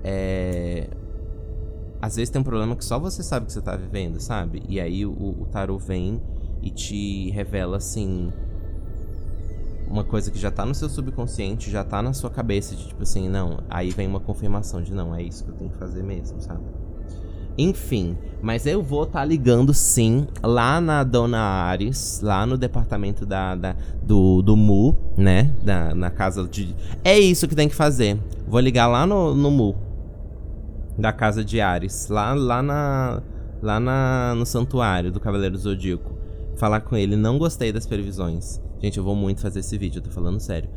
É... 0.04 0.90
Às 2.04 2.18
vezes 2.18 2.30
tem 2.30 2.42
um 2.42 2.44
problema 2.44 2.76
que 2.76 2.84
só 2.84 3.00
você 3.00 3.24
sabe 3.24 3.46
que 3.46 3.54
você 3.54 3.62
tá 3.62 3.78
vivendo, 3.78 4.20
sabe? 4.20 4.62
E 4.68 4.78
aí 4.78 5.06
o, 5.06 5.12
o 5.14 5.78
vem 5.78 6.22
e 6.62 6.70
te 6.70 7.30
revela 7.30 7.78
assim. 7.78 8.30
Uma 9.88 10.04
coisa 10.04 10.30
que 10.30 10.38
já 10.38 10.52
tá 10.52 10.66
no 10.66 10.76
seu 10.76 10.90
subconsciente, 10.90 11.72
já 11.72 11.82
tá 11.82 12.02
na 12.02 12.12
sua 12.12 12.30
cabeça, 12.30 12.76
de 12.76 12.90
tipo 12.90 13.04
assim, 13.04 13.30
não. 13.30 13.60
Aí 13.70 13.90
vem 13.92 14.06
uma 14.06 14.20
confirmação 14.20 14.82
de 14.82 14.94
não, 14.94 15.16
é 15.16 15.24
isso 15.24 15.46
que 15.46 15.52
eu 15.52 15.56
tenho 15.56 15.70
que 15.70 15.78
fazer 15.78 16.04
mesmo, 16.04 16.42
sabe? 16.42 16.60
Enfim, 17.58 18.18
mas 18.42 18.66
eu 18.66 18.84
vou 18.84 19.04
estar 19.04 19.20
tá 19.20 19.26
ligando 19.26 19.74
sim 19.74 20.28
lá 20.44 20.82
na 20.82 21.06
Dona 21.06 21.40
Ares, 21.40 22.20
lá 22.22 22.46
no 22.46 22.58
departamento 22.58 23.26
da, 23.26 23.56
da 23.56 23.78
do, 24.02 24.42
do 24.42 24.58
MU, 24.58 24.94
né? 25.16 25.54
Da, 25.64 25.96
na 25.96 26.10
casa 26.10 26.46
de. 26.46 26.76
É 27.02 27.18
isso 27.18 27.48
que 27.48 27.56
tem 27.56 27.70
que 27.70 27.76
fazer. 27.76 28.20
Vou 28.46 28.60
ligar 28.60 28.88
lá 28.88 29.08
no, 29.08 29.34
no 29.34 29.50
MU. 29.50 29.93
Da 30.98 31.12
casa 31.12 31.44
de 31.44 31.60
Ares. 31.60 32.08
Lá, 32.10 32.34
lá, 32.34 32.62
na, 32.62 33.22
lá 33.62 33.80
na, 33.80 34.36
no 34.36 34.46
santuário 34.46 35.12
do 35.12 35.20
Cavaleiro 35.20 35.58
Zodíaco. 35.58 36.18
Falar 36.56 36.82
com 36.82 36.96
ele. 36.96 37.16
Não 37.16 37.38
gostei 37.38 37.72
das 37.72 37.86
previsões. 37.86 38.62
Gente, 38.82 38.98
eu 38.98 39.04
vou 39.04 39.16
muito 39.16 39.42
fazer 39.42 39.62
esse 39.62 39.78
vídeo, 39.78 40.00
eu 40.00 40.04
tô 40.04 40.10
falando 40.10 40.40
sério. 40.40 40.70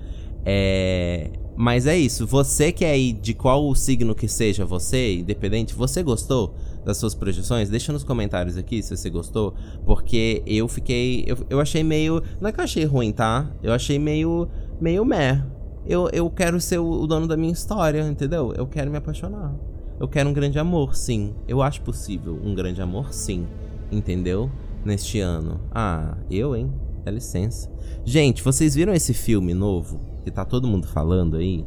É. 0.45 1.29
Mas 1.57 1.87
é 1.87 1.97
isso, 1.99 2.27
você 2.27 2.71
que 2.71 2.85
é 2.85 2.91
aí 2.91 3.13
de 3.13 3.35
qual 3.35 3.75
signo 3.75 4.15
que 4.15 4.29
seja 4.29 4.65
você, 4.65 5.15
independente, 5.17 5.75
você 5.75 6.03
gostou 6.03 6.55
das 6.85 6.99
suas 6.99 7.15
projeções? 7.15 7.71
Deixa 7.71 7.93
nos 7.93 8.05
comentários 8.05 8.59
aqui 8.59 8.83
se 8.83 8.95
você 8.95 9.11
gostou, 9.11 9.55
porque 9.85 10.43
eu 10.47 10.69
fiquei. 10.69 11.25
Eu, 11.27 11.39
eu 11.51 11.61
achei 11.61 11.83
meio. 11.83 12.23
Não 12.41 12.49
é 12.49 12.53
que 12.53 12.61
eu 12.61 12.65
achei 12.65 12.85
ruim, 12.85 13.11
tá? 13.11 13.51
Eu 13.63 13.73
achei 13.73 13.99
meio. 13.99 14.49
meio 14.81 15.05
meh. 15.05 15.43
Eu, 15.85 16.09
eu 16.13 16.31
quero 16.31 16.61
ser 16.61 16.79
o, 16.79 16.89
o 16.89 17.07
dono 17.07 17.27
da 17.27 17.37
minha 17.37 17.53
história, 17.53 18.07
entendeu? 18.07 18.53
Eu 18.55 18.67
quero 18.67 18.91
me 18.91 18.99
apaixonar. 18.99 19.53
Eu 19.99 20.07
quero 20.07 20.29
um 20.29 20.33
grande 20.33 20.59
amor, 20.59 20.95
sim. 20.95 21.35
Eu 21.49 21.63
acho 21.63 21.81
possível 21.81 22.39
um 22.45 22.55
grande 22.55 22.83
amor, 22.83 23.13
sim. 23.15 23.47
Entendeu? 23.91 24.51
Neste 24.85 25.21
ano. 25.21 25.61
Ah, 25.71 26.17
eu, 26.31 26.55
hein? 26.55 26.71
Dá 27.05 27.11
licença. 27.11 27.71
Gente, 28.05 28.43
vocês 28.43 28.75
viram 28.75 28.93
esse 28.93 29.15
filme 29.15 29.55
novo? 29.55 30.01
Que 30.23 30.31
tá 30.31 30.45
todo 30.45 30.69
mundo 30.69 30.87
falando 30.87 31.37
aí? 31.37 31.65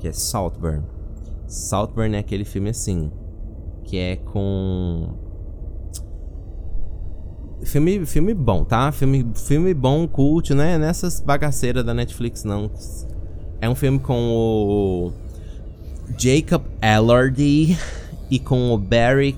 Que 0.00 0.08
é 0.08 0.12
Saltburn. 0.12 0.82
Saltburn 1.46 2.16
é 2.16 2.18
aquele 2.18 2.44
filme 2.44 2.70
assim. 2.70 3.12
Que 3.84 3.96
é 3.96 4.16
com. 4.16 5.14
Filme, 7.62 8.04
filme 8.04 8.34
bom, 8.34 8.64
tá? 8.64 8.90
Filme, 8.90 9.30
filme 9.34 9.72
bom, 9.72 10.08
cult, 10.08 10.52
né? 10.52 10.78
Nessas 10.78 11.20
bagaceiras 11.20 11.84
da 11.84 11.94
Netflix, 11.94 12.42
não. 12.42 12.70
É 13.60 13.68
um 13.68 13.74
filme 13.74 14.00
com 14.00 14.32
o 14.32 15.12
Jacob 16.18 16.62
Elordi 16.80 17.76
e 18.30 18.38
com 18.38 18.72
o 18.72 18.78
Barry 18.78 19.36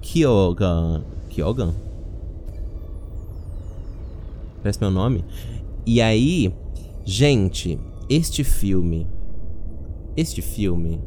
Keoghan. 0.00 1.04
Keoghan? 1.28 1.74
Parece 4.62 4.80
meu 4.80 4.90
nome. 4.90 5.24
E 5.84 6.00
aí, 6.00 6.52
gente, 7.04 7.78
este 8.08 8.42
filme. 8.42 9.06
Este 10.16 10.42
filme. 10.42 11.00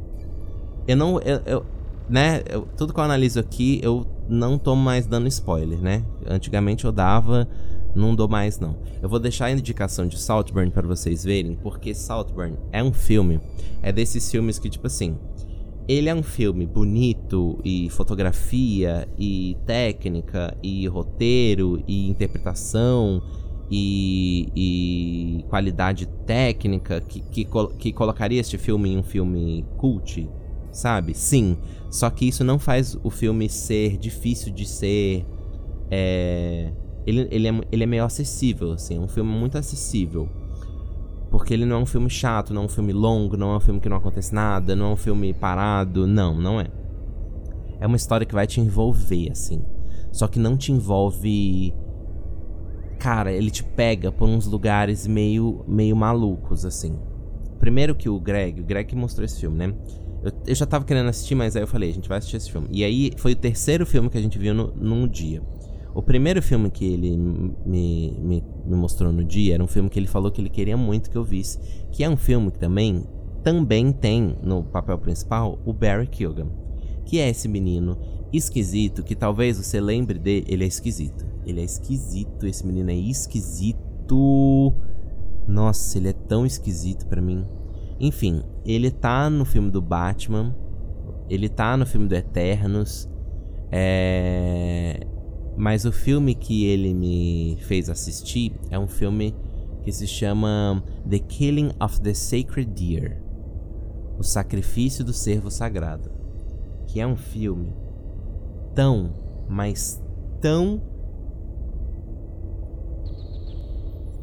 Eu 0.88 0.98
não. 0.98 1.20
Eu, 1.22 1.42
eu 1.46 1.66
né? 2.10 2.42
Eu, 2.50 2.68
tudo 2.76 2.94
que 2.94 3.00
eu 3.00 3.04
analiso 3.04 3.40
aqui, 3.40 3.80
eu 3.84 4.06
não 4.28 4.58
tô 4.58 4.76
mais 4.76 5.06
dando 5.06 5.28
spoiler, 5.28 5.80
né? 5.80 6.04
Antigamente 6.28 6.86
eu 6.86 6.92
dava. 6.92 7.48
Não 7.96 8.16
dou 8.16 8.28
mais, 8.28 8.60
não. 8.60 8.78
Eu 9.02 9.10
vou 9.10 9.20
deixar 9.20 9.46
a 9.46 9.52
indicação 9.52 10.08
de 10.08 10.20
Saltburn 10.20 10.72
para 10.72 10.88
vocês 10.88 11.24
verem, 11.24 11.56
porque 11.56 11.94
Saltburn 11.94 12.56
é 12.72 12.84
um 12.84 12.94
filme. 12.94 13.40
É 13.82 13.92
desses 13.92 14.30
filmes 14.30 14.60
que, 14.60 14.70
tipo 14.70 14.88
assim. 14.88 15.18
Ele 15.88 16.08
é 16.08 16.14
um 16.14 16.22
filme 16.22 16.68
bonito 16.68 17.60
e 17.66 17.90
fotografia 17.90 19.08
e 19.18 19.58
técnica 19.66 20.56
e 20.62 20.86
roteiro 20.88 21.84
e 21.88 22.08
interpretação 22.08 23.24
e, 23.72 24.50
e 24.56 25.46
qualidade 25.50 26.06
técnica 26.28 27.02
que, 27.02 27.22
que, 27.22 27.48
que 27.80 27.92
colocaria 27.92 28.40
este 28.40 28.56
filme 28.56 28.92
em 28.92 29.00
um 29.00 29.04
filme 29.04 29.66
cult, 29.78 30.30
sabe? 30.72 31.16
Sim. 31.16 31.58
Só 31.90 32.08
que 32.12 32.28
isso 32.28 32.44
não 32.44 32.60
faz 32.60 32.96
o 33.04 33.10
filme 33.10 33.50
ser 33.50 33.98
difícil 33.98 34.54
de 34.54 34.68
ser. 34.68 35.26
É 35.90 36.72
ele, 37.06 37.28
ele, 37.32 37.48
é, 37.48 37.62
ele 37.72 37.84
é 37.84 37.88
meio 37.88 38.04
acessível, 38.04 38.74
assim, 38.74 38.98
é 38.98 39.00
um 39.00 39.08
filme 39.08 39.32
muito 39.32 39.58
acessível. 39.58 40.30
Porque 41.30 41.54
ele 41.54 41.66
não 41.66 41.78
é 41.78 41.80
um 41.80 41.86
filme 41.86 42.10
chato, 42.10 42.54
não 42.54 42.64
é 42.64 42.66
um 42.66 42.70
filme 42.70 42.92
longo, 42.92 43.38
não 43.38 43.54
é 43.54 43.58
um 43.58 43.60
filme 43.60 43.80
que 43.80 43.88
não 43.88 43.98
acontece 43.98 44.34
nada, 44.34 44.76
não 44.76 44.88
é 44.88 44.94
um 44.94 44.98
filme 44.98 45.34
parado. 45.34 46.08
Não, 46.08 46.34
não 46.36 46.60
é. 46.60 46.68
É 47.80 47.86
uma 47.86 47.96
história 47.96 48.26
que 48.26 48.34
vai 48.34 48.48
te 48.48 48.60
envolver, 48.60 49.32
assim. 49.32 49.62
Só 50.12 50.28
que 50.28 50.40
não 50.40 50.58
te 50.58 50.72
envolve. 50.72 51.74
Cara, 52.98 53.32
ele 53.32 53.52
te 53.52 53.64
pega 53.64 54.12
por 54.12 54.28
uns 54.28 54.46
lugares 54.46 55.06
meio, 55.06 55.64
meio 55.68 55.96
malucos, 55.96 56.66
assim. 56.66 56.98
Primeiro 57.60 57.96
que 57.96 58.10
o 58.10 58.20
Greg, 58.20 58.60
o 58.60 58.64
Greg 58.64 58.90
que 58.90 58.96
mostrou 58.96 59.24
esse 59.24 59.40
filme, 59.40 59.58
né? 59.58 59.74
Eu, 60.24 60.32
eu, 60.48 60.56
já 60.56 60.66
tava 60.66 60.84
querendo 60.84 61.08
assistir, 61.10 61.36
mas 61.36 61.56
aí 61.56 61.64
eu 61.64 61.68
falei, 61.68 61.90
a 61.90 61.94
gente 61.94 62.10
vai 62.10 62.18
assistir 62.18 62.38
esse 62.38 62.52
filme. 62.52 62.68
E 62.72 62.84
aí 62.84 63.12
foi 63.18 63.34
o 63.34 63.36
terceiro 63.36 63.86
filme 63.86 64.10
que 64.10 64.18
a 64.18 64.22
gente 64.22 64.38
viu 64.38 64.54
no, 64.54 64.74
num 64.76 65.08
dia. 65.08 65.42
O 65.94 66.04
primeiro 66.04 66.42
filme 66.42 66.70
que 66.70 66.86
ele 66.86 67.18
me, 67.18 67.56
me, 67.66 68.44
me, 68.66 68.76
mostrou 68.76 69.12
no 69.12 69.24
dia 69.24 69.56
era 69.56 69.64
um 69.64 69.68
filme 69.68 69.90
que 69.90 69.98
ele 69.98 70.08
falou 70.08 70.32
que 70.32 70.40
ele 70.40 70.50
queria 70.50 70.78
muito 70.78 71.10
que 71.10 71.18
eu 71.18 71.24
visse. 71.24 71.60
Que 71.92 72.04
é 72.04 72.10
um 72.10 72.18
filme 72.18 72.52
que 72.52 72.60
também, 72.60 73.04
também 73.44 73.92
tem 73.92 74.38
no 74.44 74.64
papel 74.64 74.98
principal 75.00 75.60
o 75.66 75.74
Barry 75.74 76.08
Keoghan. 76.08 76.50
Que 77.06 77.20
é 77.20 77.30
esse 77.30 77.48
menino 77.48 77.98
esquisito 78.32 79.04
que 79.04 79.16
talvez 79.16 79.58
você 79.58 79.82
lembre 79.82 80.20
dele. 80.20 80.46
Ele 80.48 80.64
é 80.64 80.68
esquisito. 80.68 81.26
Ele 81.44 81.60
é 81.60 81.64
esquisito. 81.64 82.46
Esse 82.46 82.66
menino 82.66 82.92
é 82.92 82.96
esquisito. 82.96 84.74
Nossa, 85.48 85.98
ele 85.98 86.10
é 86.10 86.14
tão 86.14 86.46
esquisito 86.46 87.08
para 87.08 87.22
mim. 87.22 87.48
Enfim, 88.00 88.44
ele 88.64 88.92
tá 88.92 89.28
no 89.28 89.44
filme 89.44 89.72
do 89.72 89.82
Batman. 89.82 90.56
Ele 91.28 91.50
tá 91.50 91.76
no 91.76 91.86
filme 91.88 92.08
do 92.08 92.14
Eternos. 92.14 93.10
É 93.72 95.08
mas 95.58 95.86
o 95.86 95.92
filme 95.92 96.36
que 96.36 96.66
ele 96.66 96.94
me 96.94 97.58
fez 97.62 97.90
assistir 97.90 98.54
é 98.70 98.80
um 98.80 98.88
filme 98.88 99.36
que 99.84 99.92
se 99.92 100.08
chama 100.08 100.84
The 101.10 101.20
Killing 101.20 101.72
of 101.80 102.02
the 102.02 102.14
Sacred 102.14 102.72
Deer 102.72 103.22
O 104.18 104.24
Sacrifício 104.24 105.04
do 105.04 105.14
Cervo 105.14 105.50
Sagrado. 105.50 106.12
Que 106.88 107.00
é 107.00 107.08
um 107.08 107.16
filme 107.16 107.74
tão, 108.74 109.14
mas 109.48 110.02
tão. 110.42 110.82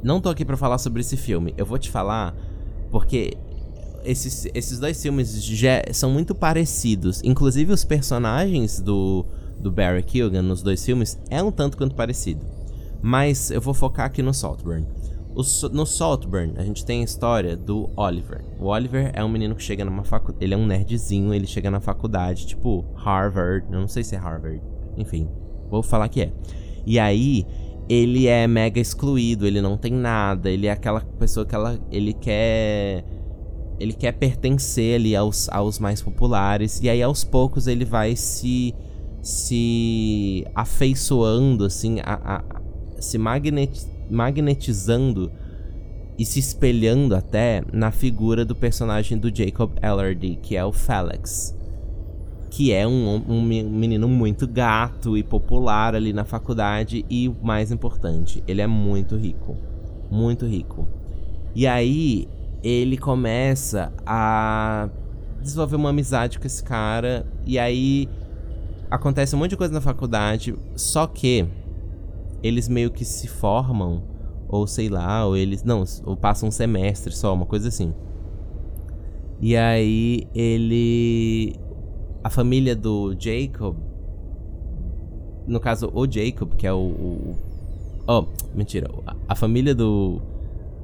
Não 0.02 0.20
tô 0.20 0.28
aqui 0.28 0.44
para 0.44 0.56
falar 0.56 0.78
sobre 0.78 1.00
esse 1.00 1.16
filme. 1.16 1.54
Eu 1.56 1.64
vou 1.64 1.78
te 1.78 1.90
falar 1.90 2.34
porque 2.90 3.36
esses, 4.04 4.46
esses 4.54 4.78
dois 4.78 5.00
filmes 5.00 5.42
já 5.44 5.82
são 5.92 6.10
muito 6.10 6.34
parecidos. 6.34 7.20
Inclusive 7.24 7.72
os 7.72 7.84
personagens 7.84 8.80
do 8.80 9.26
do 9.58 9.70
Barry 9.70 10.02
Keoghan 10.02 10.42
nos 10.42 10.62
dois 10.62 10.84
filmes 10.84 11.18
é 11.30 11.42
um 11.42 11.50
tanto 11.50 11.76
quanto 11.76 11.94
parecido. 11.94 12.44
Mas 13.02 13.50
eu 13.50 13.60
vou 13.60 13.74
focar 13.74 14.06
aqui 14.06 14.22
no 14.22 14.34
Saltburn. 14.34 14.86
O, 15.34 15.42
no 15.68 15.84
Saltburn, 15.84 16.54
a 16.56 16.62
gente 16.62 16.84
tem 16.84 17.02
a 17.02 17.04
história 17.04 17.56
do 17.56 17.90
Oliver. 17.94 18.42
O 18.58 18.66
Oliver 18.66 19.10
é 19.12 19.22
um 19.22 19.28
menino 19.28 19.54
que 19.54 19.62
chega 19.62 19.84
numa 19.84 20.02
faculdade. 20.02 20.44
Ele 20.44 20.54
é 20.54 20.56
um 20.56 20.66
nerdzinho, 20.66 21.34
ele 21.34 21.46
chega 21.46 21.70
na 21.70 21.78
faculdade, 21.78 22.46
tipo 22.46 22.84
Harvard. 22.94 23.66
Eu 23.70 23.80
não 23.80 23.88
sei 23.88 24.02
se 24.02 24.14
é 24.14 24.18
Harvard. 24.18 24.62
Enfim, 24.96 25.28
vou 25.70 25.82
falar 25.82 26.08
que 26.08 26.22
é. 26.22 26.32
E 26.86 26.98
aí, 26.98 27.46
ele 27.88 28.26
é 28.26 28.46
mega 28.46 28.80
excluído, 28.80 29.46
ele 29.46 29.60
não 29.60 29.76
tem 29.76 29.92
nada, 29.92 30.50
ele 30.50 30.66
é 30.66 30.70
aquela 30.70 31.00
pessoa 31.00 31.46
que 31.46 31.54
ela, 31.54 31.78
ele 31.90 32.12
quer 32.12 33.04
ele 33.78 33.92
quer 33.92 34.12
pertencer 34.12 34.96
ali 34.96 35.14
aos, 35.14 35.50
aos 35.50 35.78
mais 35.78 36.00
populares 36.00 36.80
e 36.82 36.88
aí 36.88 37.02
aos 37.02 37.24
poucos 37.24 37.66
ele 37.66 37.84
vai 37.84 38.16
se 38.16 38.74
se 39.26 40.46
afeiçoando, 40.54 41.64
assim, 41.64 41.98
a, 42.04 42.36
a, 42.36 42.44
se 43.00 43.18
magnet, 43.18 43.84
magnetizando 44.08 45.32
e 46.16 46.24
se 46.24 46.38
espelhando 46.38 47.12
até 47.12 47.60
na 47.72 47.90
figura 47.90 48.44
do 48.44 48.54
personagem 48.54 49.18
do 49.18 49.34
Jacob 49.34 49.72
Ellerdy, 49.82 50.38
que 50.40 50.56
é 50.56 50.64
o 50.64 50.70
Felix. 50.70 51.52
Que 52.52 52.72
é 52.72 52.86
um, 52.86 53.16
um 53.28 53.42
menino 53.42 54.08
muito 54.08 54.46
gato 54.46 55.18
e 55.18 55.24
popular 55.24 55.96
ali 55.96 56.12
na 56.12 56.24
faculdade, 56.24 57.04
e 57.10 57.28
o 57.28 57.36
mais 57.42 57.72
importante, 57.72 58.44
ele 58.46 58.62
é 58.62 58.66
muito 58.68 59.16
rico. 59.16 59.56
Muito 60.08 60.46
rico. 60.46 60.86
E 61.52 61.66
aí 61.66 62.28
ele 62.62 62.96
começa 62.96 63.92
a 64.06 64.88
desenvolver 65.42 65.74
uma 65.74 65.90
amizade 65.90 66.38
com 66.38 66.46
esse 66.46 66.62
cara, 66.62 67.26
e 67.44 67.58
aí 67.58 68.08
acontece 68.90 69.34
um 69.34 69.38
monte 69.38 69.50
de 69.50 69.56
coisa 69.56 69.72
na 69.72 69.80
faculdade, 69.80 70.54
só 70.74 71.06
que 71.06 71.46
eles 72.42 72.68
meio 72.68 72.90
que 72.90 73.04
se 73.04 73.26
formam, 73.26 74.02
ou 74.48 74.66
sei 74.66 74.88
lá, 74.88 75.26
ou 75.26 75.36
eles. 75.36 75.62
Não, 75.64 75.84
ou 76.04 76.16
passam 76.16 76.48
um 76.48 76.52
semestre 76.52 77.14
só, 77.14 77.34
uma 77.34 77.46
coisa 77.46 77.68
assim. 77.68 77.94
E 79.40 79.56
aí 79.56 80.26
ele. 80.34 81.56
A 82.22 82.30
família 82.30 82.74
do 82.74 83.14
Jacob. 83.18 83.76
No 85.46 85.60
caso, 85.60 85.90
o 85.94 86.10
Jacob, 86.10 86.54
que 86.54 86.66
é 86.66 86.72
o. 86.72 86.78
o 86.78 87.36
oh, 88.06 88.26
mentira. 88.54 88.88
A 89.28 89.34
família 89.34 89.74
do. 89.74 90.20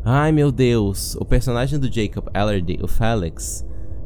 Ai 0.05 0.33
meu 0.33 0.51
Deus! 0.51 1.15
O 1.15 1.25
personagem 1.25 1.79
do 1.79 1.93
Jacob 1.93 2.27
Ellerdy, 2.35 2.81
o 2.83 2.89
Felix 2.89 3.65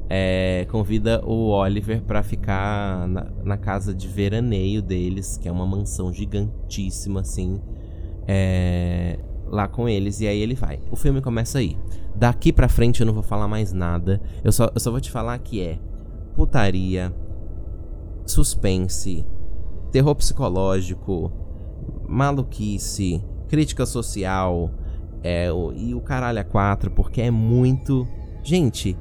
é, 0.09 0.66
convida 0.71 1.21
o 1.25 1.51
Oliver 1.51 2.03
para 2.03 2.23
ficar 2.23 3.09
na, 3.09 3.27
na, 3.45 3.57
casa 3.57 3.92
de 3.95 4.07
veraneio 4.07 4.81
deles, 4.81 5.37
que 5.37 5.49
é 5.49 5.53
uma 5.53 5.66
mansão 5.66 6.12
gigantíssima, 6.12 7.21
assim, 7.21 7.61
é, 8.27 9.19
lá 9.47 9.66
com 9.66 9.88
eles. 9.88 10.21
E 10.21 10.27
aí 10.27 10.40
ele 10.40 10.55
vai. 10.55 10.81
O 10.90 10.97
filme 10.97 11.21
começa 11.21 11.59
aí. 11.59 11.77
Daqui 12.14 12.53
pra 12.53 12.69
frente 12.69 13.01
eu 13.01 13.07
não 13.07 13.14
vou 13.14 13.23
falar 13.23 13.49
mais 13.49 13.73
nada. 13.73 14.21
Eu 14.45 14.53
só, 14.53 14.71
eu 14.73 14.81
só 14.81 14.90
vou 14.90 15.01
te 15.01 15.11
falar 15.11 15.38
que 15.38 15.61
é 15.61 15.79
putaria, 16.35 17.12
suspense, 18.25 19.27
terror 19.90 20.14
psicológico, 20.14 21.33
maluquice, 22.09 23.23
crítica 23.49 23.87
social 23.87 24.71
É, 25.23 25.51
o, 25.51 25.73
e 25.73 25.95
o 25.95 26.01
caralho 26.01 26.38
a 26.38 26.45
quatro, 26.45 26.90
porque 26.90 27.21
é 27.21 27.31
muito. 27.31 28.07
Gente, 28.45 28.97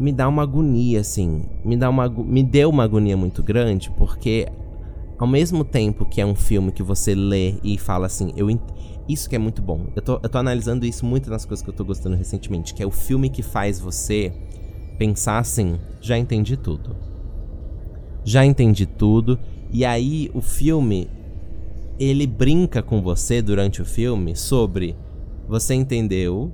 me 0.00 0.12
dá 0.12 0.26
uma 0.26 0.42
agonia, 0.42 1.00
assim. 1.00 1.44
Me, 1.62 1.76
dá 1.76 1.90
uma, 1.90 2.08
me 2.08 2.42
deu 2.42 2.70
uma 2.70 2.82
agonia 2.82 3.18
muito 3.18 3.42
grande, 3.42 3.90
porque 3.90 4.48
ao 5.18 5.26
mesmo 5.26 5.62
tempo 5.62 6.06
que 6.06 6.22
é 6.22 6.26
um 6.26 6.34
filme 6.34 6.72
que 6.72 6.82
você 6.82 7.14
lê 7.14 7.56
e 7.62 7.76
fala 7.76 8.06
assim, 8.06 8.32
eu 8.34 8.48
isso 9.06 9.28
que 9.28 9.36
é 9.36 9.38
muito 9.38 9.60
bom. 9.60 9.88
Eu 9.94 10.00
tô, 10.00 10.18
eu 10.22 10.28
tô 10.28 10.38
analisando 10.38 10.86
isso 10.86 11.04
muito 11.04 11.28
nas 11.28 11.44
coisas 11.44 11.62
que 11.62 11.68
eu 11.68 11.74
tô 11.74 11.84
gostando 11.84 12.16
recentemente, 12.16 12.72
que 12.72 12.82
é 12.82 12.86
o 12.86 12.90
filme 12.90 13.28
que 13.28 13.42
faz 13.42 13.78
você 13.78 14.32
pensar 14.96 15.38
assim, 15.38 15.78
já 16.00 16.16
entendi 16.16 16.56
tudo. 16.56 16.96
Já 18.24 18.44
entendi 18.44 18.86
tudo. 18.86 19.38
E 19.70 19.84
aí 19.84 20.30
o 20.32 20.40
filme 20.40 21.10
ele 21.98 22.26
brinca 22.26 22.82
com 22.82 23.02
você 23.02 23.42
durante 23.42 23.82
o 23.82 23.84
filme 23.84 24.34
sobre 24.34 24.96
você 25.46 25.74
entendeu. 25.74 26.50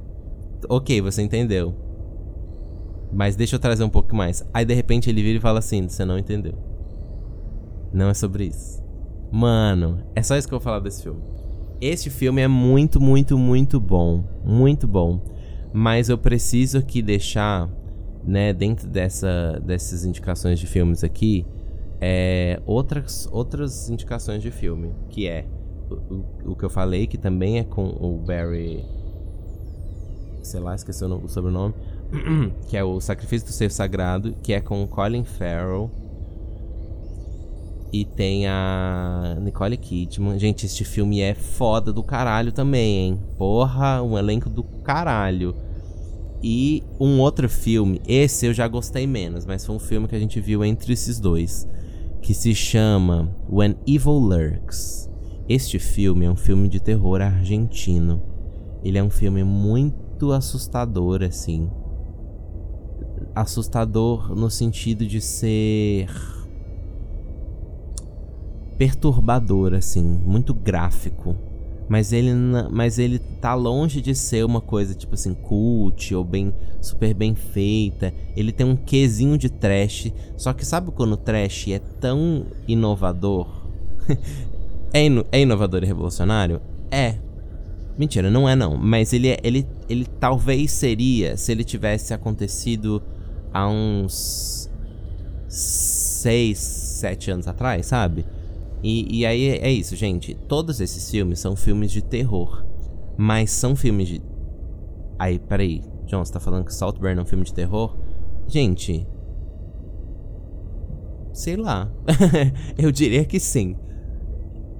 OK, 0.68 1.00
você 1.00 1.22
entendeu. 1.22 1.85
Mas 3.16 3.34
deixa 3.34 3.56
eu 3.56 3.60
trazer 3.60 3.82
um 3.82 3.88
pouco 3.88 4.14
mais. 4.14 4.44
Aí 4.52 4.62
de 4.62 4.74
repente 4.74 5.08
ele 5.08 5.22
vira 5.22 5.38
e 5.38 5.40
fala 5.40 5.58
assim: 5.58 5.88
"Você 5.88 6.04
não 6.04 6.18
entendeu". 6.18 6.54
Não 7.90 8.10
é 8.10 8.14
sobre 8.14 8.44
isso. 8.44 8.84
Mano, 9.32 10.02
é 10.14 10.22
só 10.22 10.36
isso 10.36 10.46
que 10.46 10.52
eu 10.52 10.58
vou 10.58 10.64
falar 10.64 10.80
desse 10.80 11.02
filme. 11.02 11.22
Este 11.80 12.10
filme 12.10 12.42
é 12.42 12.48
muito, 12.48 13.00
muito, 13.00 13.38
muito 13.38 13.80
bom. 13.80 14.22
Muito 14.44 14.86
bom. 14.86 15.20
Mas 15.72 16.10
eu 16.10 16.18
preciso 16.18 16.76
aqui 16.76 17.00
deixar, 17.00 17.70
né, 18.22 18.52
dentro 18.52 18.86
dessa, 18.86 19.60
dessas 19.64 20.04
indicações 20.04 20.58
de 20.58 20.66
filmes 20.66 21.02
aqui, 21.02 21.46
é, 22.00 22.60
outras, 22.66 23.26
outras 23.32 23.88
indicações 23.88 24.42
de 24.42 24.50
filme. 24.50 24.94
Que 25.08 25.26
é 25.26 25.46
o, 25.90 26.52
o, 26.52 26.56
que 26.56 26.64
eu 26.64 26.70
falei, 26.70 27.06
que 27.06 27.16
também 27.16 27.58
é 27.58 27.64
com 27.64 27.86
o 27.86 28.18
Barry. 28.18 28.84
Sei 30.42 30.60
lá, 30.60 30.74
esqueci 30.74 31.02
o, 31.02 31.24
o 31.24 31.28
sobrenome. 31.28 31.74
que 32.68 32.76
é 32.76 32.84
o 32.84 33.00
Sacrifício 33.00 33.46
do 33.46 33.52
Ser 33.52 33.70
Sagrado, 33.70 34.34
que 34.42 34.52
é 34.52 34.60
com 34.60 34.86
Colin 34.86 35.24
Farrell 35.24 35.90
e 37.92 38.04
tem 38.04 38.46
a 38.46 39.36
Nicole 39.40 39.76
Kidman. 39.76 40.38
Gente, 40.38 40.66
este 40.66 40.84
filme 40.84 41.20
é 41.20 41.34
foda 41.34 41.92
do 41.92 42.02
caralho 42.02 42.52
também, 42.52 42.96
hein? 42.96 43.20
Porra, 43.38 44.02
um 44.02 44.18
elenco 44.18 44.50
do 44.50 44.62
caralho. 44.62 45.54
E 46.42 46.82
um 47.00 47.20
outro 47.20 47.48
filme, 47.48 48.00
esse 48.06 48.46
eu 48.46 48.52
já 48.52 48.68
gostei 48.68 49.06
menos, 49.06 49.46
mas 49.46 49.64
foi 49.64 49.74
um 49.74 49.78
filme 49.78 50.06
que 50.06 50.14
a 50.14 50.18
gente 50.18 50.40
viu 50.40 50.64
entre 50.64 50.92
esses 50.92 51.18
dois, 51.18 51.66
que 52.20 52.34
se 52.34 52.54
chama 52.54 53.34
When 53.50 53.74
Evil 53.86 54.18
Lurks. 54.18 55.10
Este 55.48 55.78
filme 55.78 56.26
é 56.26 56.30
um 56.30 56.36
filme 56.36 56.68
de 56.68 56.80
terror 56.80 57.20
argentino. 57.20 58.22
Ele 58.84 58.98
é 58.98 59.02
um 59.02 59.10
filme 59.10 59.42
muito 59.42 60.32
assustador, 60.32 61.22
assim. 61.22 61.70
Assustador 63.36 64.34
no 64.34 64.50
sentido 64.50 65.06
de 65.06 65.20
ser 65.20 66.08
perturbador, 68.78 69.74
assim, 69.74 70.02
muito 70.02 70.54
gráfico. 70.54 71.36
Mas 71.88 72.12
ele, 72.12 72.32
mas 72.70 72.98
ele 72.98 73.18
tá 73.18 73.54
longe 73.54 74.00
de 74.00 74.14
ser 74.14 74.44
uma 74.44 74.60
coisa 74.60 74.94
tipo 74.94 75.14
assim, 75.14 75.34
cult 75.34 76.14
ou 76.14 76.24
bem 76.24 76.52
super 76.80 77.14
bem 77.14 77.34
feita. 77.34 78.12
Ele 78.34 78.50
tem 78.52 78.66
um 78.66 78.74
quesinho 78.74 79.38
de 79.38 79.48
trash. 79.48 80.10
Só 80.36 80.52
que 80.52 80.64
sabe 80.64 80.90
quando 80.90 81.12
o 81.12 81.16
trash 81.16 81.68
é 81.68 81.78
tão 81.78 82.46
inovador? 82.66 83.46
é, 84.92 85.04
ino 85.04 85.24
é 85.30 85.42
inovador 85.42 85.84
e 85.84 85.86
revolucionário? 85.86 86.60
É. 86.90 87.16
Mentira, 87.96 88.30
não 88.30 88.48
é 88.48 88.56
não. 88.56 88.76
Mas 88.76 89.12
ele, 89.12 89.28
é, 89.28 89.38
ele, 89.44 89.66
ele 89.88 90.06
talvez 90.18 90.72
seria 90.72 91.36
se 91.36 91.52
ele 91.52 91.62
tivesse 91.62 92.12
acontecido 92.12 93.00
há 93.56 93.66
uns 93.66 94.70
6, 95.48 96.58
7 96.58 97.30
anos 97.30 97.48
atrás, 97.48 97.86
sabe? 97.86 98.26
E, 98.82 99.20
e 99.20 99.26
aí 99.26 99.48
é 99.48 99.70
isso, 99.70 99.96
gente. 99.96 100.34
Todos 100.46 100.80
esses 100.80 101.10
filmes 101.10 101.40
são 101.40 101.56
filmes 101.56 101.90
de 101.90 102.02
terror. 102.02 102.64
Mas 103.16 103.50
são 103.50 103.74
filmes 103.74 104.08
de. 104.08 104.22
Aí, 105.18 105.38
peraí. 105.38 105.82
John, 106.04 106.22
você 106.22 106.32
tá 106.32 106.38
falando 106.38 106.66
que 106.66 106.74
Saltburn 106.74 107.18
é 107.18 107.22
um 107.22 107.26
filme 107.26 107.44
de 107.44 107.54
terror? 107.54 107.96
Gente. 108.46 109.08
Sei 111.32 111.56
lá. 111.56 111.90
eu 112.76 112.92
diria 112.92 113.24
que 113.24 113.40
sim. 113.40 113.74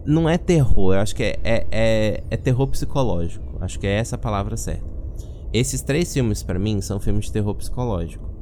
Não 0.04 0.28
é 0.28 0.38
terror, 0.38 0.94
eu 0.94 1.00
acho 1.00 1.16
que 1.16 1.22
é, 1.24 1.40
é, 1.42 1.66
é, 1.72 2.24
é 2.30 2.36
terror 2.36 2.68
psicológico. 2.68 3.56
Acho 3.60 3.80
que 3.80 3.86
é 3.86 3.94
essa 3.94 4.14
a 4.14 4.18
palavra 4.18 4.56
certa. 4.56 4.84
Esses 5.52 5.82
três 5.82 6.12
filmes, 6.12 6.42
para 6.42 6.58
mim, 6.58 6.80
são 6.80 7.00
filmes 7.00 7.24
de 7.24 7.32
terror 7.32 7.54
psicológico. 7.56 8.35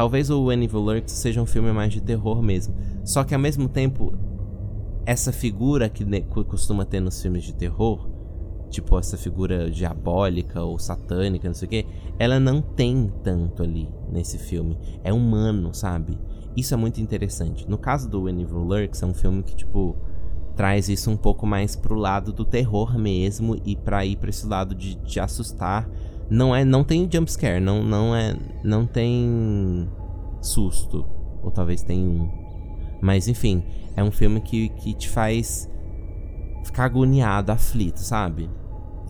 Talvez 0.00 0.30
o 0.30 0.44
When 0.44 0.64
Evil 0.64 0.80
Lurks 0.80 1.12
seja 1.12 1.42
um 1.42 1.46
filme 1.46 1.70
mais 1.72 1.92
de 1.92 2.00
terror 2.00 2.40
mesmo. 2.40 2.74
Só 3.04 3.22
que 3.22 3.34
ao 3.34 3.40
mesmo 3.40 3.68
tempo, 3.68 4.14
essa 5.04 5.30
figura 5.30 5.90
que 5.90 6.06
costuma 6.22 6.86
ter 6.86 7.00
nos 7.00 7.20
filmes 7.20 7.44
de 7.44 7.52
terror, 7.52 8.08
tipo 8.70 8.98
essa 8.98 9.18
figura 9.18 9.70
diabólica 9.70 10.62
ou 10.62 10.78
satânica, 10.78 11.48
não 11.48 11.54
sei 11.54 11.66
o 11.66 11.68
que, 11.68 11.86
ela 12.18 12.40
não 12.40 12.62
tem 12.62 13.12
tanto 13.22 13.62
ali 13.62 13.90
nesse 14.10 14.38
filme. 14.38 14.78
É 15.04 15.12
humano, 15.12 15.74
sabe? 15.74 16.18
Isso 16.56 16.72
é 16.72 16.78
muito 16.78 16.98
interessante. 16.98 17.68
No 17.68 17.76
caso 17.76 18.08
do 18.08 18.22
When 18.22 18.40
Evil 18.40 18.62
Lurks, 18.62 19.02
é 19.02 19.06
um 19.06 19.12
filme 19.12 19.42
que, 19.42 19.54
tipo, 19.54 19.98
traz 20.56 20.88
isso 20.88 21.10
um 21.10 21.16
pouco 21.18 21.46
mais 21.46 21.76
pro 21.76 21.94
lado 21.94 22.32
do 22.32 22.46
terror 22.46 22.98
mesmo 22.98 23.60
e 23.66 23.76
pra 23.76 24.02
ir 24.06 24.16
pra 24.16 24.30
esse 24.30 24.46
lado 24.46 24.74
de, 24.74 24.94
de 24.94 25.20
assustar. 25.20 25.86
Não 26.30 26.54
é, 26.54 26.64
não 26.64 26.84
tem 26.84 27.08
jump 27.12 27.30
scare, 27.30 27.60
não, 27.60 27.82
não 27.82 28.14
é, 28.14 28.36
não 28.62 28.86
tem 28.86 29.88
susto, 30.40 31.04
ou 31.42 31.50
talvez 31.50 31.82
tenha 31.82 32.08
um. 32.08 32.30
Mas 33.00 33.26
enfim, 33.26 33.64
é 33.96 34.02
um 34.02 34.12
filme 34.12 34.40
que, 34.40 34.68
que 34.68 34.94
te 34.94 35.08
faz 35.08 35.68
ficar 36.64 36.84
agoniado, 36.84 37.50
aflito, 37.50 37.98
sabe? 37.98 38.48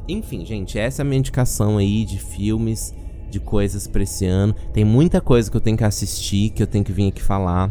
Enfim, 0.09 0.45
gente, 0.47 0.79
essa 0.79 1.03
é 1.03 1.05
a 1.05 1.07
minha 1.07 1.19
indicação 1.19 1.79
aí 1.79 2.05
de 2.05 2.19
filmes, 2.19 2.95
de 3.31 3.39
coisas 3.39 3.87
pra 3.87 4.03
esse 4.03 4.27
ano. 4.27 4.55
Tem 4.73 4.85
muita 4.85 5.21
coisa 5.21 5.51
que 5.51 5.57
eu 5.57 5.61
tenho 5.61 5.77
que 5.77 5.85
assistir, 5.85 6.51
que 6.51 6.63
eu 6.63 6.67
tenho 6.67 6.85
que 6.85 6.93
vir 6.93 7.09
aqui 7.09 7.23
falar. 7.23 7.71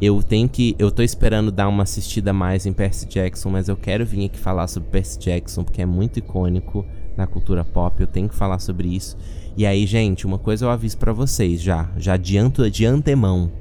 Eu 0.00 0.22
tenho 0.22 0.48
que. 0.48 0.76
Eu 0.78 0.90
tô 0.90 1.02
esperando 1.02 1.50
dar 1.50 1.68
uma 1.68 1.82
assistida 1.82 2.32
mais 2.32 2.66
em 2.66 2.72
Percy 2.72 3.06
Jackson, 3.06 3.50
mas 3.50 3.68
eu 3.68 3.76
quero 3.76 4.04
vir 4.04 4.26
aqui 4.26 4.38
falar 4.38 4.66
sobre 4.68 4.90
Percy 4.90 5.18
Jackson, 5.18 5.64
porque 5.64 5.82
é 5.82 5.86
muito 5.86 6.18
icônico 6.18 6.84
na 7.18 7.26
cultura 7.26 7.64
pop. 7.64 8.00
Eu 8.00 8.06
tenho 8.06 8.28
que 8.28 8.34
falar 8.34 8.60
sobre 8.60 8.88
isso. 8.88 9.18
E 9.56 9.66
aí, 9.66 9.84
gente, 9.86 10.24
uma 10.24 10.38
coisa 10.38 10.64
eu 10.64 10.70
aviso 10.70 10.96
para 10.96 11.12
vocês 11.12 11.60
já. 11.60 11.90
Já 11.98 12.14
adianto 12.14 12.70
de 12.70 12.86
antemão, 12.86 13.52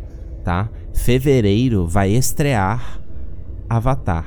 tá? 0.43 0.69
fevereiro 0.97 1.87
vai 1.87 2.11
estrear 2.11 2.99
Avatar. 3.69 4.25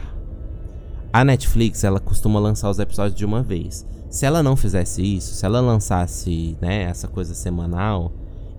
A 1.13 1.25
Netflix, 1.25 1.83
ela 1.83 1.99
costuma 1.99 2.39
lançar 2.39 2.71
os 2.71 2.79
episódios 2.79 3.19
de 3.19 3.25
uma 3.25 3.43
vez. 3.43 3.87
Se 4.09 4.25
ela 4.25 4.43
não 4.43 4.57
fizesse 4.57 5.03
isso, 5.03 5.35
se 5.35 5.45
ela 5.45 5.61
lançasse, 5.61 6.57
né, 6.61 6.85
essa 6.85 7.09
coisa 7.09 7.35
semanal, 7.35 8.13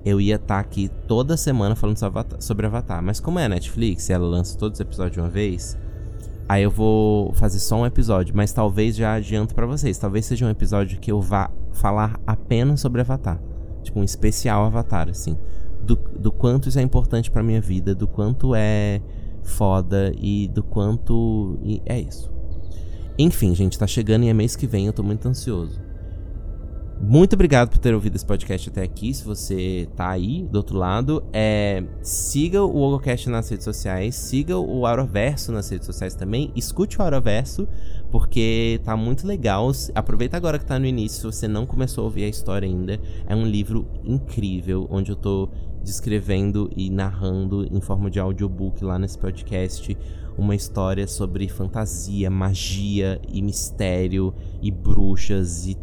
eu 0.04 0.20
ia 0.20 0.36
estar 0.36 0.56
tá 0.56 0.60
aqui 0.60 0.90
toda 1.08 1.38
semana 1.38 1.76
falando 1.76 1.98
sobre 2.40 2.66
Avatar. 2.66 3.02
Mas 3.02 3.20
como 3.20 3.40
é 3.40 3.46
a 3.46 3.50
Netflix, 3.50 4.10
ela 4.10 4.28
lança 4.28 4.58
todos 4.58 4.78
os 4.78 4.82
episódios 4.82 5.14
de 5.14 5.20
uma 5.20 5.30
vez, 5.30 5.78
aí 6.52 6.64
eu 6.64 6.72
vou 6.72 7.34
fazer 7.34 7.60
só 7.60 7.78
um 7.78 7.86
episódio, 7.86 8.36
mas 8.36 8.52
talvez 8.52 8.96
já 8.96 9.14
adianto 9.14 9.56
para 9.56 9.66
vocês, 9.66 9.98
talvez 9.98 10.26
seja 10.26 10.46
um 10.46 10.50
episódio 10.50 11.00
que 11.00 11.12
eu 11.12 11.22
vá 11.22 11.50
falar 11.72 12.20
apenas 12.26 12.82
sobre 12.82 13.02
Avatar, 13.02 13.42
tipo 13.84 14.00
um 14.00 14.04
especial 14.04 14.66
Avatar 14.66 15.10
assim 15.10 15.38
do, 15.82 15.96
do 15.96 16.32
quanto 16.32 16.70
isso 16.70 16.80
é 16.80 16.82
importante 16.82 17.32
pra 17.32 17.44
minha 17.44 17.60
vida, 17.60 17.96
do 17.96 18.08
quanto 18.08 18.54
é 18.56 19.02
foda 19.44 20.14
e 20.18 20.48
do 20.48 20.64
quanto. 20.64 21.58
E 21.64 21.82
é 21.86 22.00
isso. 22.00 22.32
Enfim, 23.18 23.54
gente, 23.54 23.78
tá 23.78 23.88
chegando 23.88 24.24
e 24.24 24.30
é 24.30 24.34
mês 24.34 24.56
que 24.56 24.68
vem, 24.68 24.88
eu 24.88 24.94
tô 24.94 25.04
muito 25.04 25.28
ansioso. 25.28 25.80
Muito 27.04 27.34
obrigado 27.34 27.70
por 27.70 27.80
ter 27.80 27.94
ouvido 27.96 28.16
esse 28.16 28.26
podcast 28.26 28.70
até 28.70 28.84
aqui. 28.84 29.14
Se 29.14 29.26
você 29.26 29.90
tá 29.96 30.10
aí 30.10 30.44
do 30.44 30.58
outro 30.58 30.78
lado, 30.78 31.24
é, 31.34 31.84
siga 32.02 32.64
o 32.64 32.78
Holocast 32.78 33.28
nas 33.28 33.50
redes 33.50 33.66
sociais, 33.66 34.16
siga 34.16 34.58
o 34.58 34.86
Auroverso 34.86 35.52
nas 35.52 35.68
redes 35.70 35.88
sociais 35.88 36.14
também, 36.14 36.54
escute 36.56 37.00
o 37.00 37.02
Auroverso, 37.02 37.68
porque 38.12 38.80
tá 38.84 38.96
muito 38.96 39.26
legal. 39.26 39.72
Aproveita 39.96 40.38
agora 40.38 40.60
que 40.60 40.66
tá 40.66 40.78
no 40.78 40.86
início, 40.86 41.20
se 41.20 41.38
você 41.38 41.48
não 41.48 41.66
começou 41.66 42.04
a 42.04 42.06
ouvir 42.06 42.24
a 42.24 42.30
história 42.30 42.68
ainda. 42.68 43.00
É 43.28 43.36
um 43.36 43.46
livro 43.46 43.88
incrível, 44.06 44.88
onde 44.90 45.12
eu 45.12 45.16
tô 45.16 45.50
descrevendo 45.84 46.70
e 46.78 46.92
narrando 46.92 47.66
em 47.66 47.82
forma 47.82 48.12
de 48.12 48.20
audiobook 48.20 48.86
lá 48.86 49.00
nesse 49.00 49.18
podcast 49.18 49.98
uma 50.38 50.56
história 50.56 51.08
sobre 51.08 51.48
fantasia, 51.50 52.30
magia 52.30 53.20
e 53.28 53.42
mistério 53.42 54.34
e 54.62 54.72
bruxas 54.72 55.66
e, 55.66 55.78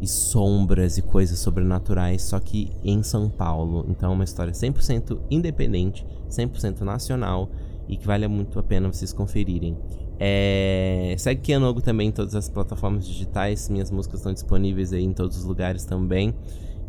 e 0.00 0.06
sombras 0.06 0.98
e 0.98 1.02
coisas 1.02 1.38
sobrenaturais, 1.38 2.22
só 2.22 2.38
que 2.38 2.70
em 2.84 3.02
São 3.02 3.28
Paulo. 3.28 3.86
Então 3.88 4.12
é 4.12 4.14
uma 4.14 4.24
história 4.24 4.52
100% 4.52 5.18
independente, 5.30 6.06
100% 6.30 6.80
nacional 6.80 7.50
e 7.88 7.96
que 7.96 8.06
vale 8.06 8.28
muito 8.28 8.58
a 8.58 8.62
pena 8.62 8.92
vocês 8.92 9.12
conferirem. 9.12 9.76
É... 10.20 11.14
Segue 11.18 11.40
Kianogo 11.40 11.80
também 11.80 12.08
em 12.08 12.12
todas 12.12 12.34
as 12.34 12.48
plataformas 12.48 13.06
digitais. 13.06 13.68
Minhas 13.68 13.90
músicas 13.90 14.20
estão 14.20 14.32
disponíveis 14.32 14.92
aí 14.92 15.04
em 15.04 15.12
todos 15.12 15.38
os 15.38 15.44
lugares 15.44 15.84
também. 15.84 16.34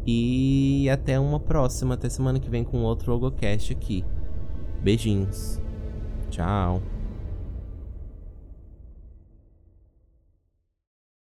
E 0.06 0.90
até 0.90 1.20
uma 1.20 1.40
próxima, 1.40 1.94
até 1.94 2.10
semana 2.10 2.40
que 2.40 2.50
vem 2.50 2.64
com 2.64 2.82
outro 2.84 3.14
Ogocast 3.14 3.72
aqui. 3.72 4.04
Beijinhos. 4.82 5.60
Tchau. 6.30 6.82